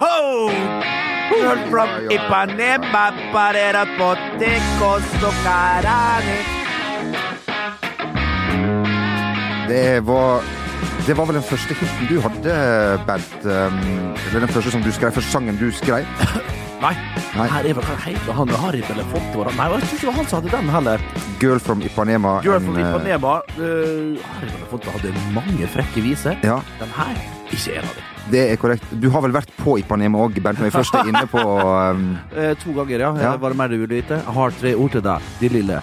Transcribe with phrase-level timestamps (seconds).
[0.00, 0.50] Ho!
[1.30, 5.04] Girl from Ipanema, parera poticos
[5.44, 6.38] carane.
[9.68, 10.42] Det var
[11.06, 12.54] det var vel den første hiten du hadde,
[13.06, 13.44] Bernt?
[13.44, 16.06] Um, Eller den første som du skrev, første sangen du skrev?
[16.84, 16.94] Nei.
[17.36, 17.46] Nei.
[17.52, 19.44] Her er vel hva heter han Harry Belafonte?
[19.54, 21.06] Nei, jeg tror ikke det var han som hadde den heller.
[21.40, 22.40] Girl from Ipanema.
[22.42, 23.36] Girl en, from eh, Ipanema.
[23.54, 26.40] Uh, Harry Belafonte hadde mange frekke viser.
[26.42, 27.22] Ja, Den her,
[27.52, 28.13] ikke en av dem.
[28.32, 28.86] Det er korrekt.
[29.00, 32.04] Du har vel vært på Ipanema òg, Bernt, når vi først er inne på um,
[32.40, 33.12] Eh, to ganger, ja.
[33.20, 33.36] Ja.
[33.40, 34.20] Var det mer du ville vite?
[34.20, 35.80] Jeg har tre ord til deg, de lille.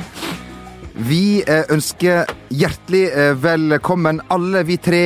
[1.08, 5.04] Vi eh, ønsker hjertelig eh, velkommen alle vi tre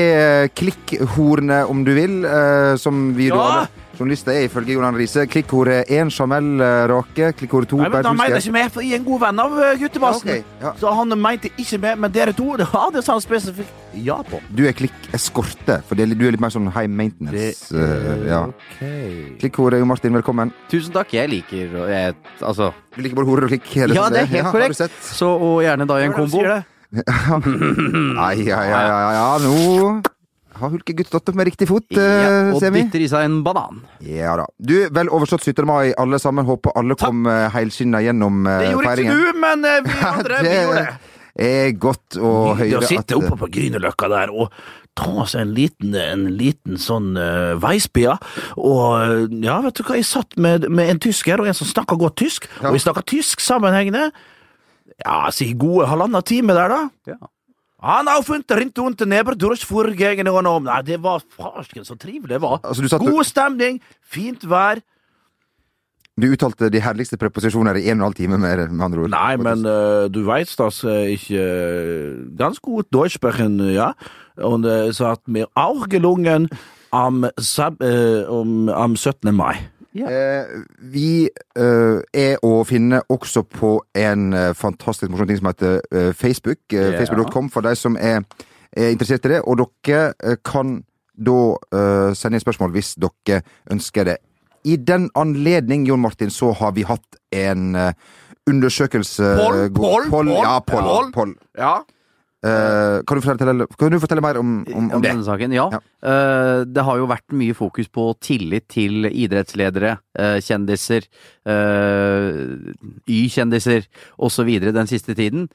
[0.57, 3.37] klikkhornene, om du vil, eh, som vi Ja!
[3.37, 5.23] da alle journalister er, ifølge Jonan Riise.
[5.31, 7.31] Klikkhore 1, Jamel eh, Rake.
[7.39, 9.39] Klikkhore 2, Nei, men Bernt Han mente ikke meg, for jeg er en god venn
[9.45, 10.27] av eh, guttebassen.
[10.29, 10.73] Ja, okay, ja.
[10.81, 14.41] Så han mente ikke meg, men dere to det hadde han spesifikt ja på.
[14.51, 17.71] Du er klikk-eskorte, for er- du er litt mer sånn high maintenance.
[17.71, 18.41] eh, ja.
[18.51, 19.35] okay.
[19.39, 20.51] Klikkhore Jo Martin, velkommen.
[20.71, 21.13] Tusen takk.
[21.15, 23.67] Jeg liker å- jeg, Altså Du liker både horer og klikk?
[23.75, 24.91] Hele Ja, det er helt korrekt.
[25.01, 26.43] Så og gjerne da i en kombo.
[26.43, 26.63] det?
[26.95, 30.01] Nei, ja, ja, ja, ja, ja, nå
[30.59, 32.83] har Hulkegutt stått opp med riktig fot, Ja, eh, og ser vi.
[32.85, 33.81] dytter i seg en banan.
[34.05, 34.45] Ja da.
[34.57, 35.65] Du, vel overstått 17.
[35.67, 36.45] mai, alle sammen.
[36.47, 38.63] Håper alle kom uh, helskinna gjennom feiringen.
[38.63, 40.95] Det gjorde ikke du, men eh, vi andre vi gjorde det.
[41.45, 44.53] er godt å Det høre å sitte at eh, oppe på Grünerløkka der og
[44.95, 48.13] ta seg en liten, en liten sånn uh, veisbia.
[48.55, 51.67] Og eh, ja, vet du hva, jeg satt med, med en tysker og en som
[51.67, 52.69] snakka godt tysk, Ja.
[52.69, 54.07] og vi snakka tysk sammenhengende.
[55.03, 56.79] Ja, si gode halvannen time der, da.
[57.11, 57.17] Ja.
[57.83, 60.63] Han har funnet rundt rundt neber durch vorgegen og.
[60.63, 62.59] Nei, det var farsken så trivelig det var.
[62.63, 64.81] Altså, satt- God stemning, fint vær.
[66.15, 69.09] Du uttalte de herligste preposisjoner i en og en halv time, med, med andre ord.
[69.11, 73.91] Nei, men uh, du vet dass ikke uh, Ganske godt Deutsch sprechen, ja.
[74.37, 76.47] Og uh, satt hat mir auch gelungen
[76.95, 77.29] am, uh,
[77.81, 78.23] eh,
[78.71, 79.35] am 17.
[79.35, 79.55] mai.
[79.95, 80.45] Eh,
[80.91, 86.11] vi eh, er å finne også på en eh, fantastisk morsom ting som heter eh,
[86.13, 86.59] Facebook.
[86.73, 86.99] eh, Ja.
[86.99, 88.25] Facebook.com for de som er,
[88.75, 89.41] er interessert i det.
[89.47, 90.81] Og dere eh, kan
[91.15, 91.55] da
[92.11, 93.37] sende inn spørsmål hvis dere
[93.71, 94.17] ønsker det.
[94.67, 97.71] I den anledning, Jon Martin, så har vi hatt en
[98.49, 100.83] undersøkelse Poll, poll, poll, Ja, poll.
[100.83, 101.11] poll.
[101.13, 101.35] poll.
[102.45, 105.09] Eh, kan, du fortelle, kan du fortelle mer om, om, om det?
[105.09, 105.65] denne saken, ja.
[105.73, 105.79] Ja.
[106.05, 111.07] Uh, det har jo vært mye fokus på tillit til idrettsledere, uh, kjendiser,
[111.49, 112.35] uh,
[113.09, 113.87] Y-kjendiser
[114.21, 114.51] osv.
[114.65, 115.47] den siste tiden.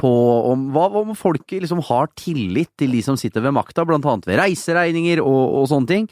[0.00, 0.10] på
[0.50, 4.28] om, hva om folk liksom har tillit til de som sitter ved makta, blant annet
[4.28, 6.06] ved reiseregninger og, og sånne ting.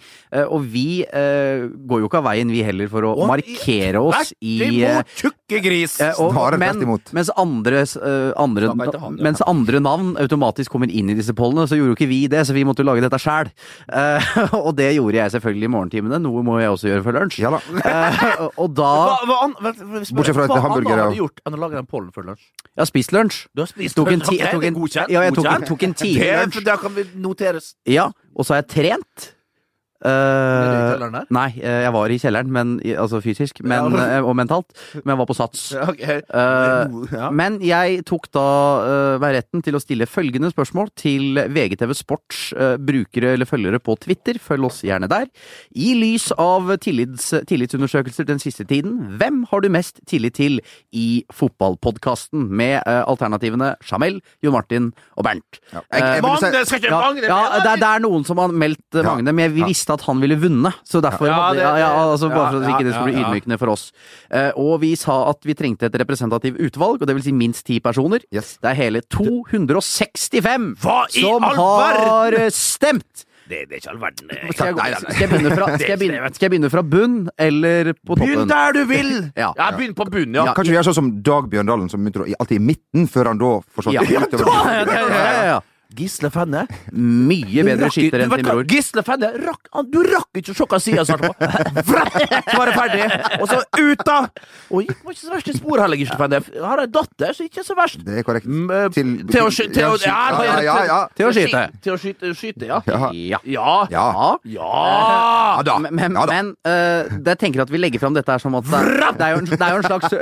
[0.53, 4.59] Og vi går jo ikke av veien, vi heller, for å Og markere oss i
[5.17, 6.01] Tvert eh, tjukke gris!
[6.01, 7.13] Eh, og, Snarere men, tvert imot.
[7.15, 8.69] mens andre, uh, andre,
[8.99, 9.23] han, ja.
[9.23, 12.43] mens andre navn automatisk kommer inn i disse pollene, så gjorde jo ikke vi det,
[12.49, 13.51] så vi måtte jo lage dette sjæl.
[14.67, 17.39] og det gjorde jeg selvfølgelig i morgentimene, noe må jeg også gjøre før lunsj.
[17.45, 17.61] Ja da.
[17.63, 21.05] Uh, og da hva, hva, an, vent, spør- Bortsett fra hva et hamburger, annet ja.
[21.07, 22.45] har du gjort enn å lage den pollen før lunsj?
[22.67, 23.41] Jeg har spist lunsj.
[23.55, 25.15] Du har spist Tok en lunsj, ti- tok er en- godkjent.
[25.15, 26.61] ja, jeg tok tok en tidlig Det- lunsj.
[26.67, 27.75] Det kan vi noteres.
[27.87, 29.33] Ja, og så har jeg trent.
[30.03, 31.27] Der?
[31.31, 34.19] nei, eh, jeg var i kjelleren, men, altså fysisk men, Ja.
[34.19, 34.69] eh, og mentalt.
[35.05, 35.65] Men jeg var på Sats.
[35.77, 36.03] Ja, ok.
[36.03, 37.31] Eh, Ja.
[37.31, 38.45] Men jeg tok da
[38.83, 43.79] uh, meg retten til å stille følgende spørsmål til VGTV Sports uh, brukere eller følgere
[43.83, 44.39] på Twitter.
[44.43, 45.27] Følg oss gjerne der.
[45.75, 50.61] I lys av tillits, tillitsundersøkelser den siste tiden, hvem har du mest tillit til
[50.93, 52.47] i fotballpodkasten?
[52.57, 55.61] Med alternativene Jamel, Jon Martin og Bernt.
[55.73, 59.03] Magne skal ikke Magne ja det, er- det er noen som har meldt Ja.
[59.07, 59.67] Magne, men jeg Ja.
[59.87, 60.75] Visste at han ville vunnet.
[60.85, 63.23] Så derfor Ja, hadde, det- ja, ja, altså, Bare for at ikke det skulle bli
[63.23, 63.93] ydmykende for oss.
[64.31, 67.65] Eh, og vi sa at vi trengte et representativt utvalg, og det vil si minst
[67.67, 68.21] ti personer.
[68.33, 68.59] Yes.
[68.61, 73.25] Det er hele 265 Hva i som all har stemt!
[73.49, 74.27] Det, det er ikke all verden.
[74.27, 78.17] Skal jeg, skal jeg, fra, skal jeg, begynne, skal jeg begynne fra bunn eller på
[78.17, 78.27] toppen?
[78.27, 79.13] Begynn der du vil!
[79.39, 79.53] Ja.
[79.55, 80.49] Ja, begynn på bunn, ja.
[80.49, 80.55] Ja.
[80.57, 83.53] Kanskje vi gjør sånn som Dag Bjørndalen, som begynte alltid i midten, før han da
[83.71, 84.03] forsvant Ja.
[84.27, 84.51] utover.
[84.51, 85.61] Ja, ja, ja, ja.
[85.97, 86.65] Gisle Fenne.
[86.93, 88.51] Mye bedre skyter enn Du vet hva?
[88.51, 88.67] Tim Ror.
[88.71, 91.35] Gisle Fenne rakk, Du rakk ikke å se hva sida svarte på!
[91.87, 93.07] Så var det ferdig.
[93.41, 94.17] Og så ut, da!
[94.75, 96.41] Og gikk var ikke så verst i spor heller, Gisle Fenne.
[96.67, 98.03] Har ei datter, så ikke så verst.
[98.07, 98.49] Det er korrekt.
[98.97, 100.99] Til- til å sky- til å- Ja, ja, ja, ja.
[101.17, 101.63] Til å skyte.
[101.87, 102.81] Til å skyte, skyte ja.
[102.87, 103.11] Ja.
[103.15, 103.41] Ja.
[103.45, 103.77] Ja.
[103.91, 104.07] Ja.
[104.45, 104.73] Ja.
[105.57, 105.79] Ja da.
[105.79, 108.65] Men, men, Ja men eh, jeg tenker at vi legger fram dette her som at
[108.67, 110.13] det er, det er, jo, en, det er jo en slags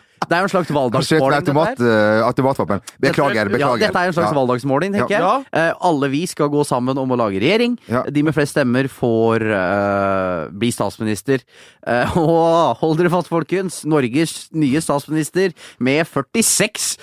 [0.30, 1.34] Det er, jo en slags valgdagsmåling.
[1.40, 2.76] automat, her.
[2.76, 2.80] eh.
[3.02, 3.78] Beklager, Ja, beklager.
[3.82, 4.38] dette er en slags Ja.
[4.38, 5.42] valgdagsmåling, tenker Ja.
[5.50, 5.72] jeg.
[5.74, 7.76] Uh, alle vi skal gå sammen om å lage regjering.
[8.12, 11.40] De med flest stemmer får uh, bli statsminister.
[11.86, 13.84] Eh, og hold dere fast, folkens!
[13.84, 16.96] Norges nye statsminister med 46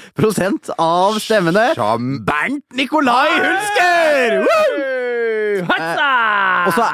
[0.80, 1.74] av stemmene.
[1.76, 2.24] Sjam.
[2.24, 4.40] Bernt Nikolai Hulsker!
[4.48, 5.66] Woo!
[5.68, 6.12] Hatsa!
[6.68, 6.88] Og så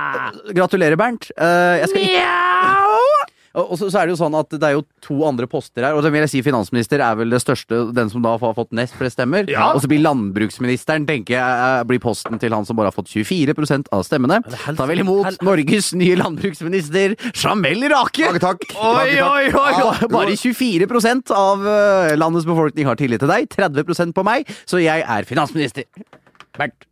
[0.55, 1.29] Gratulerer, Bernt.
[1.37, 3.22] Eh, jeg skal ikke
[3.53, 5.93] og så, så er det jo sånn at det er jo to andre poster her,
[5.93, 8.71] og det vil jeg si finansminister er vel det største, den som da har fått
[8.73, 9.45] nest flest stemmer.
[9.51, 9.67] Ja.
[9.75, 13.91] Og så blir landbruksministeren, tenker jeg, blir posten til han som bare har fått 24%
[13.93, 14.39] av stemmene.
[14.65, 18.31] Ta vel imot Norges nye landbruksminister, Jamel Rake!
[18.41, 18.65] Takk, takk.
[18.89, 19.69] Oi, oi, oi!
[19.77, 20.89] Ja, Bare 24
[21.37, 25.85] av eh, landets befolkning har tillit til deg, 30% på meg, så jeg er finansminister.
[26.57, 26.89] Bernt.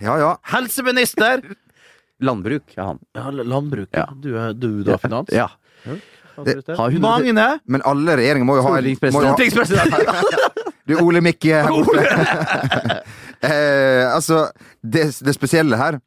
[0.00, 0.34] Ja, ja.
[0.54, 1.44] Helseminister!
[2.24, 2.98] Landbruk er han.
[3.14, 3.92] Ja, landbruk.
[3.94, 4.08] Ja.
[4.18, 5.30] Du, er, du da, finans?
[5.30, 5.46] Ja.
[5.86, 7.46] Har hun- Magne!
[7.66, 9.94] Men alle regjeringer må jo ha Stortingspresident.
[10.88, 13.00] Du, Ole Mikk eh, her borte.
[13.44, 14.46] eh, altså,
[14.80, 15.98] det, det spesielle her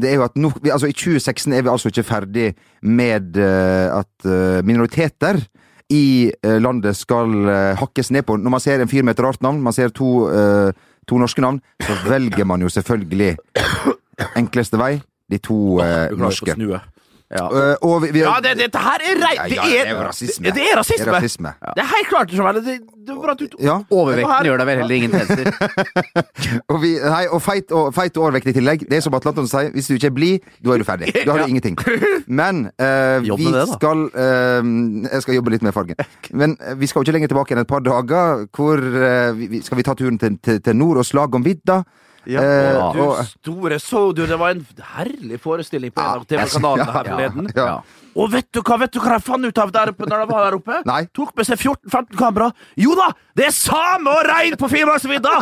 [0.00, 2.52] det er jo at no, vi, altså I 2016 er vi altså ikke ferdig
[2.86, 5.40] med uh, at uh, minoriteter
[5.90, 8.36] i uh, landet skal hakkes ned på.
[8.38, 10.30] Når man ser en fyr med et rart navn, man ser to,
[11.10, 13.34] to norske navn, så velger man jo selvfølgelig
[14.40, 15.00] enkleste vei.
[15.30, 15.58] De to
[16.14, 16.54] norske.
[17.30, 17.44] Ja.
[17.46, 19.34] uh, og vi, vi, Ja, det, dette her er rei...
[19.52, 20.48] Det ja, det er rasisme.
[20.48, 21.04] Det, det er rasisme.
[21.04, 21.52] Det er rasisme.
[21.76, 22.74] Det er helt klart, Det, Det,
[23.06, 23.76] det er at du ja.
[23.90, 25.52] Overvekten gjør deg vel heller ingen tjenester.
[26.66, 28.82] Og, vi, nei, og feit og, feit og overvekt i tillegg.
[28.90, 31.14] Det er som Atle Antonsen sier, hvis du ikke er blid, da er du ferdig.
[31.20, 31.46] Da har du Ja.
[31.54, 31.78] ingenting.
[32.26, 34.60] Men uh, vi det, skal uh,
[35.06, 36.02] Jeg skal jobbe litt med fargen.
[36.34, 38.44] Men vi skal jo ikke lenger tilbake enn et par dager.
[38.58, 38.82] Hvor
[39.62, 41.84] Skal vi ta turen til, til, til nord og slag om vidda?
[42.24, 42.42] Ja.
[42.42, 42.92] Eh, Ja.
[42.92, 47.50] Du store, så du, det var en herlig forestilling på en av TV-kanalene her forleden.
[47.56, 47.82] ja.
[48.20, 50.28] Og vet du hva vet du hva jeg fant ut av der oppe når jeg
[50.30, 50.78] var der oppe?
[50.88, 50.98] Nei.
[51.16, 52.48] Tok med seg 14-15 kamera.
[52.80, 53.06] Jo da,
[53.38, 55.32] det er same og rein på Finnmarksvidda!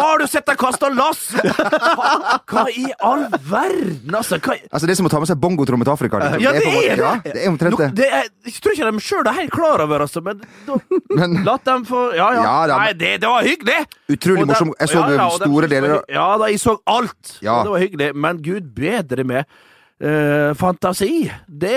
[0.00, 1.22] Har du sett deg kaste lass?
[1.36, 4.40] Hva, hva i all verden, altså?
[4.42, 6.18] Hva, Altså, det er som å ta med seg bongotromme til Afrika.
[6.24, 6.42] liksom.
[6.42, 6.98] Ja, det en er det.
[7.04, 7.88] Ja, det er omtrent det.
[8.00, 10.78] det er, jeg tror ikke de sjøl er helt klar over, altså, men da,
[11.20, 12.42] Men la dem få Ja, ja.
[12.44, 13.78] Ja, da, Nei, det, det var hyggelig!
[14.10, 14.74] utrolig morsom.
[14.80, 17.36] Jeg så ja, ja, store deler av Ja da, jeg så alt.
[17.44, 17.60] Ja.
[17.66, 18.08] Det var hyggelig.
[18.26, 19.60] Men gud bedre med
[20.00, 21.30] eh, fantasi.
[21.46, 21.74] Det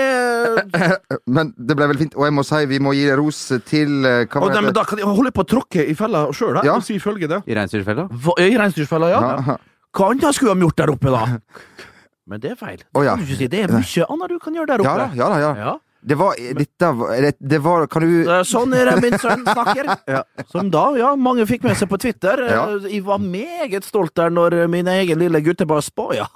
[1.36, 2.16] Men det ble veldig fint.
[2.18, 4.74] Og jeg må si vi må gi ros til eh, hva Og var de, det?
[4.78, 6.76] da kan jeg holde på å tråkke i fella sjøl her Ja.
[6.80, 7.42] og si følgende.
[7.46, 8.08] I reinsdyrfella?
[8.24, 9.22] Hva- I reinsdyrfella, ja.
[9.48, 9.56] Ja.
[9.94, 11.24] Hva annet skulle de gjort der oppe, da?
[12.30, 12.78] Men det er feil.
[12.80, 13.14] Det Å, ja.
[13.14, 13.48] kan du ikke si.
[13.52, 15.16] Det er mye annet du kan gjøre der Ja da, oppe.
[15.20, 15.38] ja da.
[15.44, 15.50] ja.
[15.68, 15.74] Ja.
[16.06, 16.88] Det var Dette
[17.24, 19.88] det, det var Kan du Eh, Sånn er det min sønn snakker.
[20.52, 22.42] Som da, ja, mange fikk med seg på Twitter.
[22.44, 22.64] Eh, Ja.
[22.84, 26.26] Jeg var meget stolt der når min egen lille guttebass på, ja,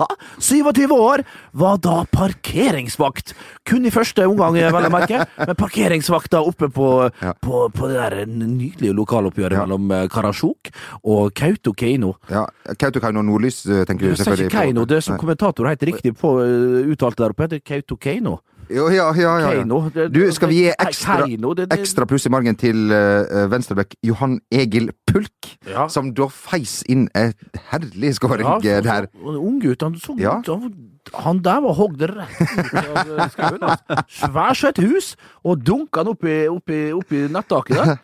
[0.40, 1.22] 27 år,
[1.52, 3.34] var da parkeringsvakt.
[3.68, 6.88] Kun i første omgang, vel å merke, men parkeringsvakta oppe på,
[7.22, 7.32] Ja.
[7.42, 9.66] på, på det der nydelige lokaloppgjøret Ja.
[9.66, 10.70] mellom eh, Karasjok
[11.04, 12.14] og Kautokeino.
[12.30, 12.46] Ja,
[12.78, 14.48] Kautokeino Nordlys, eh, tenker Du du Det selvfølgelig.
[14.50, 14.58] ikke.
[14.64, 16.34] Keino, det som kommentator helt riktig på
[16.88, 18.38] uttalte der oppe, heter Kautokeino.
[18.68, 20.08] Jo, ja, ja, ja, ja.
[20.12, 21.24] Du, skal vi gi ekstra,
[21.72, 25.86] ekstra pluss i margen til uh, venstrebekk Johan Egil Pulk, Ja.
[25.92, 27.36] som da feis inn et
[27.72, 29.08] herlig skåring Ja, eh, der.
[29.24, 30.40] Unggutt, han så Ja.
[31.24, 33.64] han, der var hogd rett ut av skauen.
[34.08, 37.96] Svært Sværsett hus, og dunka han oppi, oppi, oppi nettaket der.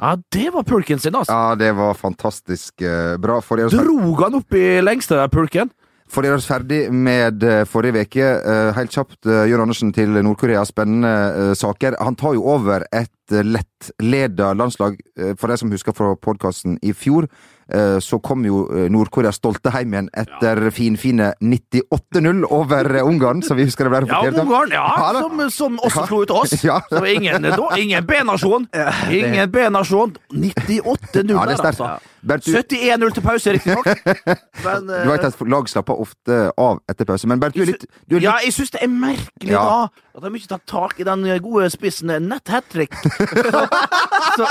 [0.00, 1.32] Ja, det var pulken sin, altså.
[1.32, 3.40] Ja, det var fantastisk eh, bra.
[3.42, 5.70] Drog han oppi lengste der, pulken?
[6.12, 10.12] For å er ferdig med eh, forrige uke, eh, helt kjapt, uh, Jørn Andersen til
[10.18, 10.60] Nord-Korea.
[10.68, 11.96] Spennende eh, saker.
[12.04, 14.98] Han tar jo over et uh, lettleda landslag.
[15.18, 17.26] Eh, for de som husker fra podkasten i fjor,
[17.72, 23.42] eh, så kom jo eh, Nord-Korea stolte hjem igjen etter finfine 98-0 over eh, Ungarn,
[23.42, 24.48] som vi husker det ble Ja, rapportert om.
[24.52, 26.06] Ungarn, ja, Ja, som, som også Ja.
[26.10, 26.56] slo ut oss.
[26.64, 26.80] Ja.
[26.90, 27.44] Så ingen,
[27.78, 28.68] ingen B-nasjon.
[29.10, 30.16] Ingen B-nasjon.
[30.32, 31.90] 98-0 Ja, er der, altså.
[32.22, 33.86] Bernt, du, 71-0 til pause, riktignok.
[34.66, 37.82] Men du vet at lag slapper ofte av etter pause, men Bernt, du er litt,
[38.06, 39.62] du er litt Ja, jeg syns det er merkelig Ja.
[39.66, 42.92] da at de ikke tar tak i den gode spissen nett hat trick.
[44.36, 44.46] Så,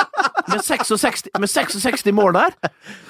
[0.52, 2.56] med 66, med 66 mål der,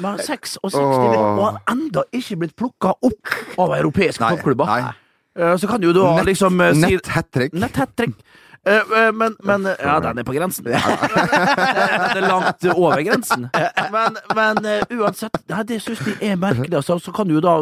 [0.03, 4.91] med 66 mål, og han enda ikke blitt plukka opp av europeiske toppklubber.
[5.36, 7.53] Eh, Så kan du da Nett- liksom eh, nett hat-trick.
[7.53, 8.15] Nett hat trick.
[8.67, 10.65] Eh, eh, men, men eh, Ja, den er på grensen.
[10.70, 13.48] Den er langt over grensen.
[13.91, 16.75] Men, men eh, uansett, det syns de er merkelig.
[16.77, 17.55] Altså, så kan du jo da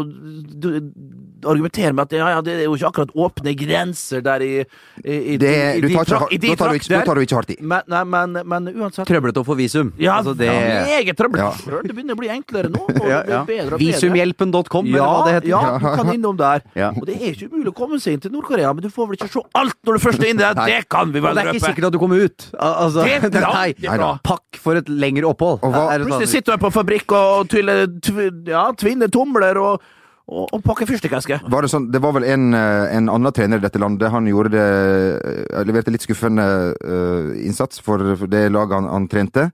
[1.45, 4.51] argumentere med at ja, ja, det er jo ikke akkurat åpne grenser der i,
[5.03, 6.15] i, i, det, i, de trakter.
[6.19, 7.05] da, tar du ikke, trakter.
[7.05, 7.57] tar du ikke hardt i.
[7.61, 9.93] Men, nei, men, men uansett Trøblete å få visum.
[10.01, 11.47] Ja, altså det, ja, meget trøblete.
[11.69, 11.81] Ja.
[11.85, 12.83] Det begynner å bli enklere nå.
[12.99, 13.81] Og Ja, det blir bedre og bedre.
[13.85, 15.49] Visumhjelpen.com, eller Ja, hva det heter.
[15.49, 16.65] ja, du kan innom der.
[16.77, 16.89] Ja.
[16.95, 19.19] Og det er ikke umulig å komme seg inn til Nord-Korea, men du får vel
[19.19, 20.65] ikke se alt når du først er inne der.
[20.69, 21.69] Det kan vi vel vel det er ikke røpe.
[21.71, 22.49] sikkert at du kommer ut.
[22.59, 24.11] Altså, Det er nei, det er bra.
[24.25, 25.59] Pakk for et lengre opphold.
[25.63, 27.49] Og hva- Plutselig sånn- sitter du på fabrikk og
[28.79, 29.81] tvinner tomler og,
[30.29, 31.39] og, og pakke fyrstikkeske.
[31.49, 34.11] Var det, sånn, det var vel en, eh, en annen trener i dette landet.
[34.13, 34.67] Han gjorde det
[35.17, 36.45] eh, leverte litt skuffende
[36.77, 39.49] uh, innsats for, for det laget han, han trente.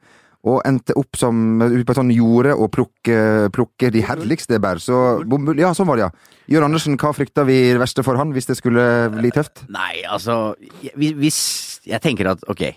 [0.45, 4.77] og endte opp som på et sånn jorde og plukke, plukke de herligste bær.
[4.77, 6.35] Så bomull Ja, sånn var det, ja.
[6.53, 8.83] Jørn Andersen, hva frykta vi det verste for han hvis det skulle
[9.15, 9.63] bli tøft?
[9.73, 10.53] Nei, altså
[10.93, 12.67] Hvis Jeg tenker at ok.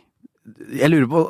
[0.78, 1.20] Jeg lurer på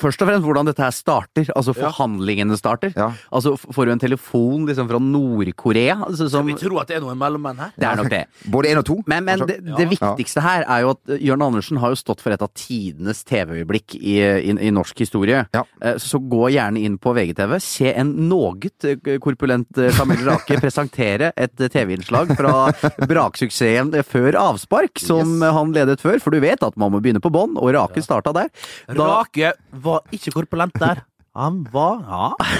[0.00, 1.48] først og fremst hvordan dette her starter.
[1.56, 2.92] Altså forhandlingene starter.
[2.96, 3.10] Ja.
[3.34, 5.96] Altså Får du en telefon liksom fra Nord-Korea?
[6.08, 7.72] Altså, som, Vi tror at det er noen mellommenn her.
[7.78, 8.22] det er nok det.
[8.54, 8.96] Både én og to?
[9.10, 12.22] Men, men det, det viktigste her er jo at uh, Jørn Andersen har jo stått
[12.24, 15.44] for et av tidenes TV-øyeblikk i, i, i norsk historie.
[15.54, 15.64] Ja.
[15.82, 17.56] Eh, Så gå gjerne inn på VGTV.
[17.62, 22.54] Se en noget eh, korpulent eh, Kamel Rake presentere et eh, TV-innslag fra
[23.08, 25.42] braksuksessen før avspark, som Yes.
[25.42, 26.18] eh, han ledet før.
[26.22, 28.50] For du vet at man må begynne på bånn, og Rake starta der.
[28.88, 31.04] Rake var ikke korpulent der.
[31.36, 32.50] Han var ja,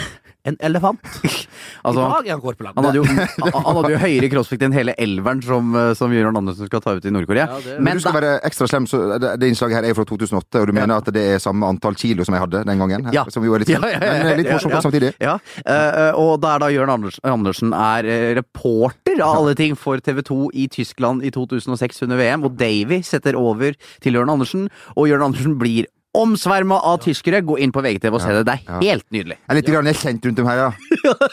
[0.50, 1.00] en elefant.
[1.84, 2.76] altså, I dag er han korpulent.
[2.76, 3.04] han hadde, jo,
[3.66, 6.94] han hadde jo høyere crossfit enn hele elveren som, eh, som Jørn Andersen skal ta
[6.98, 7.46] ut i Nord-Korea.
[7.50, 9.94] Ja, Men Men du skal da- være ekstra slem, så det, det innslaget her er
[9.98, 12.78] fra 2008, og du mener at det er samme antall kilo som jeg hadde den
[12.84, 13.08] gangen?
[13.14, 13.24] Ja.
[13.30, 14.82] Som jo er litt, Ja, ja, ja, men eh, litt ja, morsomt ja.
[14.84, 15.14] samtidig.
[15.22, 19.98] Ja, Uh, og der da Jørn Anders, Andersen er eh, reporter av alle ting for
[20.04, 24.68] TV 2 i Tyskland i 2006 under VM, og Davy setter over til Jørn Andersen,
[24.96, 27.40] og Jørn Andersen blir omsverma av tyskere.
[27.44, 28.44] Gå inn på VGTV og se det.
[28.46, 29.36] Det er helt nydelig.
[29.40, 30.70] Jeg er litt grann kjent rundt dem her, ja.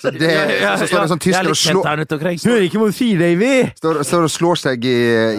[0.01, 0.31] Så, det,
[0.81, 2.05] så står det en sånn Jeg er tysker og slår.
[2.49, 3.51] Hører ikke hva du sier, Davy!
[3.77, 4.97] står, står og slår seg i,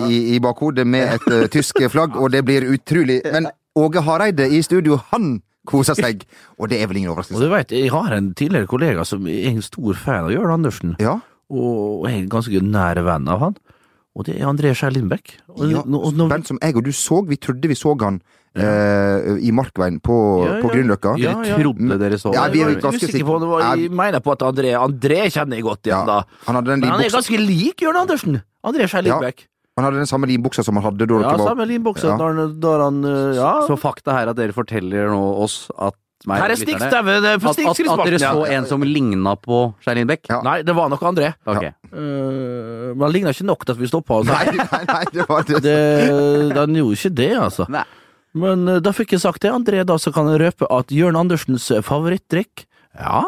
[0.09, 4.47] i, i bakhodet med et uh, tysk flagg, og det blir utrolig Men Åge Hareide
[4.53, 6.25] i studio, han koser seg,
[6.59, 9.53] og det er vel ingen Og du vet, jeg har en tidligere kollega som er
[9.53, 11.19] en stor fan av Jørn Andersen, Ja.
[11.53, 13.57] og er en ganske nær venn av han.
[14.13, 15.39] Og det er André Skjær Lindbekk.
[15.55, 15.81] Og, ja.
[15.81, 18.21] og Bent som jeg og du så, vi trodde vi så han
[18.57, 20.17] eh, i Markveien på,
[20.47, 20.75] Ja, på ja.
[20.75, 21.15] Grünerløkka.
[21.21, 21.59] Ja, ja.
[21.61, 24.35] Trodde dere så Ja, vi er jeg ganske sikre på det var, Jeg mener på
[24.35, 26.43] at André André kjenner jeg godt igjen, Ja, da.
[26.49, 28.43] Han hadde den Men han er ganske lik Jørn Andersen.
[28.63, 29.33] André Skjær Ja.
[29.77, 31.67] Han hadde den samme linbuksa som han hadde da Ja, dere var samme.
[32.05, 32.17] Ja.
[32.21, 33.53] Da han, da han øh, Ja.
[33.67, 35.97] Så fakta her at dere forteller nå oss at
[36.29, 40.29] meg, Her er for at, at, at dere så en som ligna på Skjær Lindbekk?
[40.31, 40.39] Ja.
[40.47, 41.33] Nei, det var nok André.
[41.43, 41.65] Ok.
[41.91, 44.31] Uh, men han ligna ikke nok til at vi stoppa oss.
[44.31, 45.63] Nei, nei, nei, det var det.
[45.65, 45.75] Det,
[46.55, 47.67] han gjorde ikke det, altså.
[47.73, 47.83] Nei.
[48.39, 51.19] Men eh, da fikk jeg sagt det, André, da, så kan jeg røpe at Jørn
[51.21, 52.67] Andersens eh, favorittdrikk,
[52.99, 53.25] ja,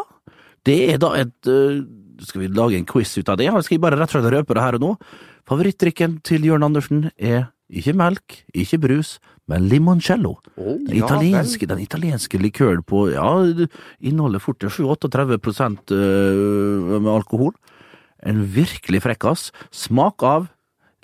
[0.65, 1.81] det er da et uh,
[2.21, 4.33] Skal vi lage en quiz ut av det, eller skal jeg bare rett og slett
[4.33, 4.91] røpe det her og nå?
[5.49, 9.15] Favorittdrikken til Jørn Andersen er ikke melk, ikke brus,
[9.49, 10.35] men limoncello.
[10.55, 13.29] Den ja italienske, den italienske likøren på Ja,
[13.99, 17.53] inneholder fort 37-38 øh, med alkohol.
[18.25, 19.49] En virkelig frekkas.
[19.73, 20.47] Smak av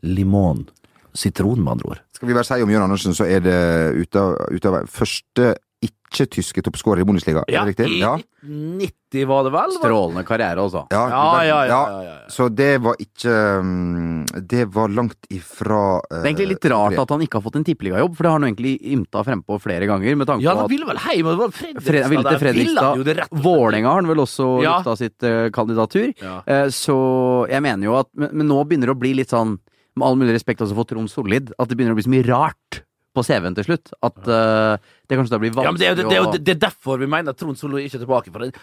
[0.01, 0.67] limon.
[1.13, 2.01] Sitron, med andre ord.
[2.15, 3.59] Skal vi bare si om Jørn Andersen, så er det
[4.05, 7.41] ute av, ut av første ikke-tyske toppskårer i Bundesliga.
[7.49, 7.87] Er det riktig?
[7.97, 8.17] i Ja.
[8.45, 9.71] 90 var det vel?
[9.79, 10.83] Strålende karriere, altså.
[10.91, 12.15] Ja, Ja, ja, ja, ja, ja.
[12.29, 16.97] Så det var ikke mm, Det var langt ifra eh, Det er egentlig litt rart
[17.01, 19.87] at han ikke har fått en tippeligajobb, for det har han egentlig ymta frempå flere
[19.89, 20.15] ganger.
[20.15, 21.87] med tanke Ja, på han at ville vel hjem, det var Fredrikstad.
[21.89, 23.41] Fred, ville til ville Fredrikstad.
[23.47, 24.77] Vålerenga har han vel også Ja.
[24.77, 26.13] lufta sitt eh, kandidatur.
[26.21, 26.37] Ja.
[26.45, 29.57] Eh, så jeg mener jo at men, men nå begynner det å bli litt sånn,
[29.97, 32.27] med all mulig respekt også for Trond Solid, at det begynner å bli så mye
[32.29, 32.81] rart
[33.11, 33.91] på CV-en til slutt.
[34.07, 34.77] At uh,
[35.09, 37.01] det kanskje da blir Ja, det, er det, vanskelig det, er jo- det er derfor
[37.01, 38.31] vi mener at Trond Solid ikke er tilbake.
[38.31, 38.55] For det.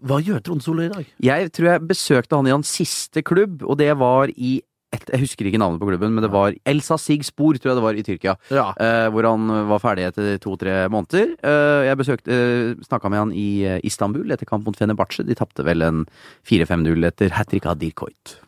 [0.00, 1.12] Hva gjør Trond Solid i dag?
[1.26, 4.60] Jeg tror jeg besøkte han i hans siste klubb, og det var i
[4.90, 7.78] et, Jeg husker ikke navnet på klubben, men det var Elsa Sig Spor, tror jeg
[7.78, 8.34] det var, i Tyrkia.
[8.50, 8.72] Ja.
[8.74, 11.36] Uh, hvor han var ferdig etter to-tre måneder.
[11.44, 15.22] Uh, jeg besøkte, uh, snakka med han i Istanbul etter kamp mot Fenerbahçe.
[15.22, 16.06] De tapte vel en
[16.42, 18.40] 4-5-0 etter hat trick av Dirkoit.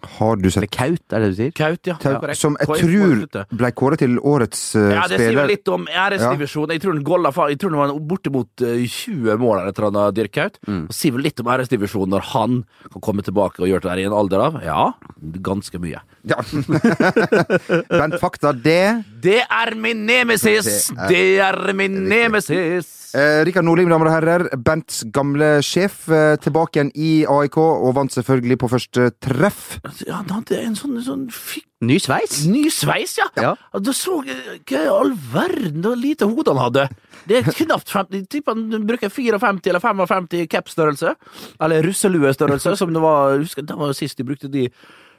[0.00, 1.52] Har du Eller sett Kaut, er det du sier?
[1.58, 1.96] Kaut, ja.
[1.98, 2.34] Kaut, ja.
[2.38, 5.48] som jeg tror ble kåret til årets eh, Ja, det sier spiller?
[5.50, 6.74] litt om æresdivisjonen.
[6.76, 10.14] Jeg tror den golla Jeg tror den var bortimot eh, 20 mål etter han har
[10.14, 10.60] Dirk Kaut.
[10.68, 10.84] Mm.
[10.86, 12.60] Og sier vel litt om æresdivisjonen når han
[12.92, 14.84] kan komme tilbake og gjøre det der i en alder av Ja,
[15.42, 16.04] ganske mye.
[16.28, 16.38] Ja.
[17.98, 20.92] Bent Fakta, det Det er min nemesis!
[21.10, 22.94] Det er min nemesis!
[23.16, 24.42] Eh, Rikard Nordling, damer og herrer.
[24.64, 29.78] Bents gamle sjef eh, tilbake igjen i AIK, og vant selvfølgelig på første treff.
[30.04, 32.40] Ja, han hadde en sånn, sånn fikk Ny sveis?
[32.50, 33.28] ny sveis, ja!
[33.38, 33.52] Ja.
[33.70, 36.88] Og Da så Hva i all verden og lite hode han hadde!
[37.28, 41.14] Det er knapt 50 Jeg tipper han bruker 54 eller 55 cap-størrelse.
[41.62, 44.66] Eller russeluestørrelse, som det var Jeg husker det var sist de brukte de.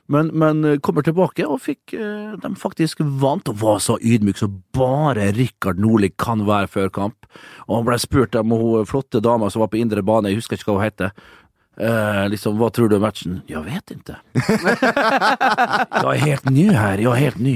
[0.10, 4.40] Men, men eh, kommer tilbake og fikk eh, dem faktisk vant, og var så ydmyk
[4.42, 7.30] som bare Rikard Nordli kan være før kamp.
[7.68, 10.58] Og han ble spurt om hun flotte dama som var på indre bane, jeg husker
[10.58, 11.14] ikke hva hun heter.
[11.80, 13.38] Eh, liksom, hva tror du om matchen?
[13.48, 14.18] Jeg vet ikke.
[14.36, 17.56] jeg er helt ny her, jeg er helt ny.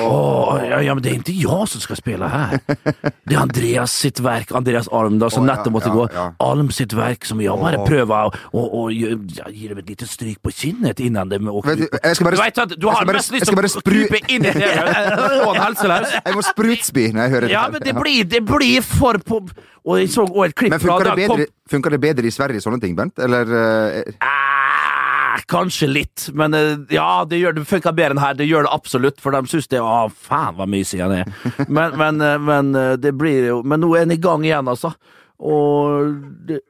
[0.00, 2.56] Oh, ja, ja, men det er ikke jeg som skal spille her.
[2.64, 6.06] Det er Andreas sitt verk, Andreas Alm da, som oh, ja, nettopp måtte ja, gå.
[6.16, 6.26] ja.
[6.48, 10.54] Alm sitt verk som jeg bare prøver å gi ja, dem et lite stryk på
[10.54, 11.98] kinnet innan det åker ut.
[12.02, 14.72] jeg skal bare- Du du har mest lyst til å krype inn i det
[15.64, 16.12] helseløs.
[16.24, 17.72] Jeg må sprutspy når jeg hører Ja, det.
[17.72, 19.42] men det blir, det blir for på
[19.84, 22.80] Og jeg så også et klipp fra da kom funker det bedre i Sverige, sånne
[22.82, 23.18] ting, Bent?
[23.22, 28.38] Eller eh, Ah, Kanskje litt, men eh, ja, det, gjør, det funker bedre enn her.
[28.38, 31.30] Det gjør det absolutt, for de syns det Å, faen, hva mysig han er.
[31.76, 34.68] Men, men, eh, men eh, det blir jo Men nå er han i gang igjen,
[34.70, 34.92] altså.
[35.38, 36.10] Og
[36.48, 36.60] det,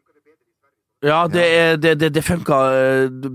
[1.06, 1.44] ja, det,
[1.82, 2.56] det, det, det funka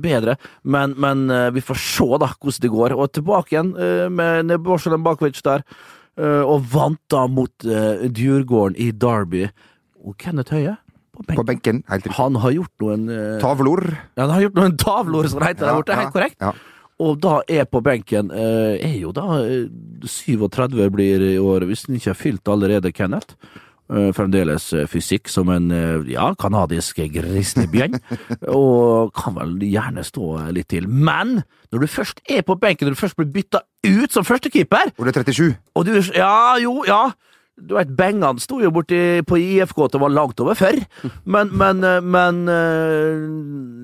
[0.04, 0.36] bedre,
[0.68, 1.22] men, men
[1.56, 2.96] vi får se da hvordan det går.
[3.00, 3.72] Og tilbake igjen
[4.12, 5.64] med Nebosjelen Bakovic der,
[6.44, 9.48] og vant da mot Djurgården i Derby.
[10.04, 10.76] Og Kenneth Høie
[11.14, 11.46] på på benken.
[11.46, 11.82] benken?
[11.90, 12.18] Helt riktig.
[12.18, 13.84] Han har gjort noen eh, Tavlor?
[14.18, 16.40] ja, han har gjort noen tavlor, som det heter der borte, helt korrekt.
[16.42, 16.54] Ja.
[17.04, 19.68] Og da er på benken eh, er jo da eh,
[20.06, 23.36] 37 blir i år, hvis han ikke har fylt allerede, Kenneth.
[23.94, 27.98] Eh, fremdeles eh, fysikk som en eh, ja, kanadisk grizzlybjørn,
[28.58, 30.88] og kan vel gjerne stå litt til.
[30.88, 31.42] Men
[31.74, 35.06] når du først er på benken, når du først blir bytta ut som førstekeeper, Og
[35.06, 35.52] du er 37?
[35.76, 37.04] og du Ja, jo, ja.
[37.54, 40.74] Du vet, Bengan sto jo borti på IFK til var langt over før,
[41.30, 43.28] men, men, eh, men eh,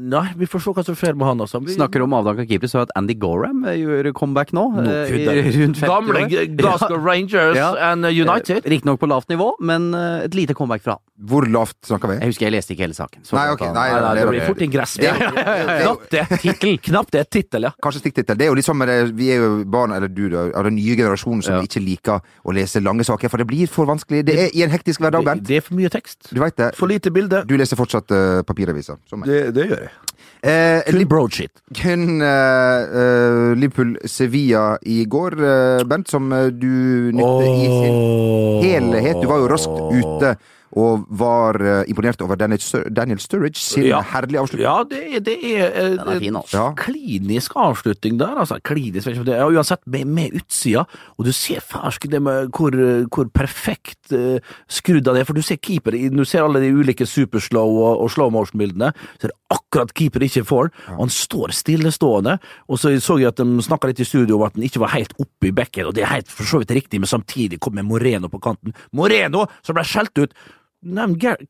[0.10, 1.62] Nei, vi får se hva som skjer med han, altså.
[1.62, 4.64] Vi, Snakker om avdanka keeper, så at Andy Gorham eh, gjør comeback nå.
[4.82, 5.22] I
[5.54, 6.24] rundt 50 Gamle
[6.58, 7.70] Glasgow Rangers Ja.
[7.92, 8.66] and United.
[8.66, 11.04] Riktignok på lavt nivå, men et lite comeback fra han.
[11.30, 12.18] Hvor lavt snakker vi?
[12.24, 13.22] Jeg husker jeg leste ikke hele saken.
[13.28, 14.96] Så Nei, ok, nei, Nei, nei, det blir fort en gress.
[15.04, 15.14] Ja.
[15.20, 16.26] Knapt det.
[16.42, 16.78] Tittel.
[16.90, 17.26] Knapt det.
[17.30, 17.74] Tittel, ja.
[17.84, 18.40] Kanskje stikktittel.
[18.40, 20.66] Det er jo litt sånn med det, vi er jo barn, eller du, da, av
[20.70, 21.62] den nye generasjonen som Ja.
[21.68, 24.24] ikke liker å lese lange saker, for det blir for vanskelig.
[24.28, 25.44] Det er i en hektisk hverdag, Bent.
[25.48, 26.30] det er for mye tekst.
[26.32, 26.72] Du vet det.
[26.78, 27.44] For lite bilde.
[27.50, 29.28] Du leser fortsatt uh, papiraviser, som meg.
[29.54, 29.92] Det, gjør jeg.
[30.40, 31.52] Eh, Kun broadshit.
[31.76, 39.20] kun eh, eh, Liverpool-Sevilla i går, eh, Bent, som du nytte i sin helhet.
[39.22, 40.38] Du var jo raskt ute
[40.78, 44.02] og var eh, imponert over Daniel, Sturridge sin Ja.
[44.02, 44.66] herlige avslutning.
[44.68, 46.58] Ja, det, det er, eh, Den er fin, altså.
[46.58, 46.74] Ja.
[46.78, 48.36] klinisk avslutning der.
[48.44, 50.86] Altså, klinisk, vet ikke om det er, uansett med, med utsida.
[51.18, 52.72] Og du ser fersk det med hvor,
[53.10, 54.38] hvor perfekt uh,
[54.70, 55.26] skrudd han er.
[55.26, 58.92] For du ser keeper, du ser alle de ulike superslow og, og slow motion-bildene.
[59.20, 60.70] Så er det akkurat keeper ikke får.
[60.96, 62.38] Og han står stillestående.
[62.70, 64.94] Og så så jeg at de snakka litt i studio om at han ikke var
[64.94, 67.74] helt oppe i bekken, og det er helt for så vidt riktig, men samtidig kom
[67.78, 68.74] med Moreno på kanten.
[68.94, 70.34] Moreno, som ble skjelt ut!
[70.82, 71.42] Nevn Gar-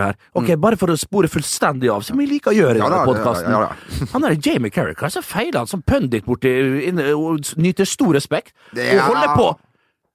[0.00, 0.16] her.
[0.34, 3.04] Ok, Bare for å spore fullstendig av, som vi liker å gjøre i Ja denne
[3.04, 3.50] podkasten.
[3.52, 4.06] ja, ja.
[4.14, 6.48] Han er Jamie er det som feiler han som pundit borti
[6.88, 8.54] inne, og nyter stor respekt?
[8.72, 9.48] Det- Og holder på!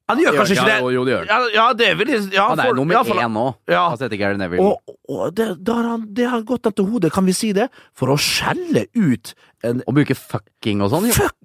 [0.09, 0.79] Han gjør kanskje ikke det.
[0.93, 1.45] jo, det gjør han.
[1.53, 3.83] Ja, det vil jeg ja, Han er for- nummer ja, for- én nå, Ja.
[3.93, 4.59] altså etter Gary Neville.
[4.65, 8.07] Og, og det, han, det har gått han til hodet, kan vi si det, for
[8.11, 9.33] å skjelle ut
[9.63, 11.37] en Å bruke fucking og sånn, fuck,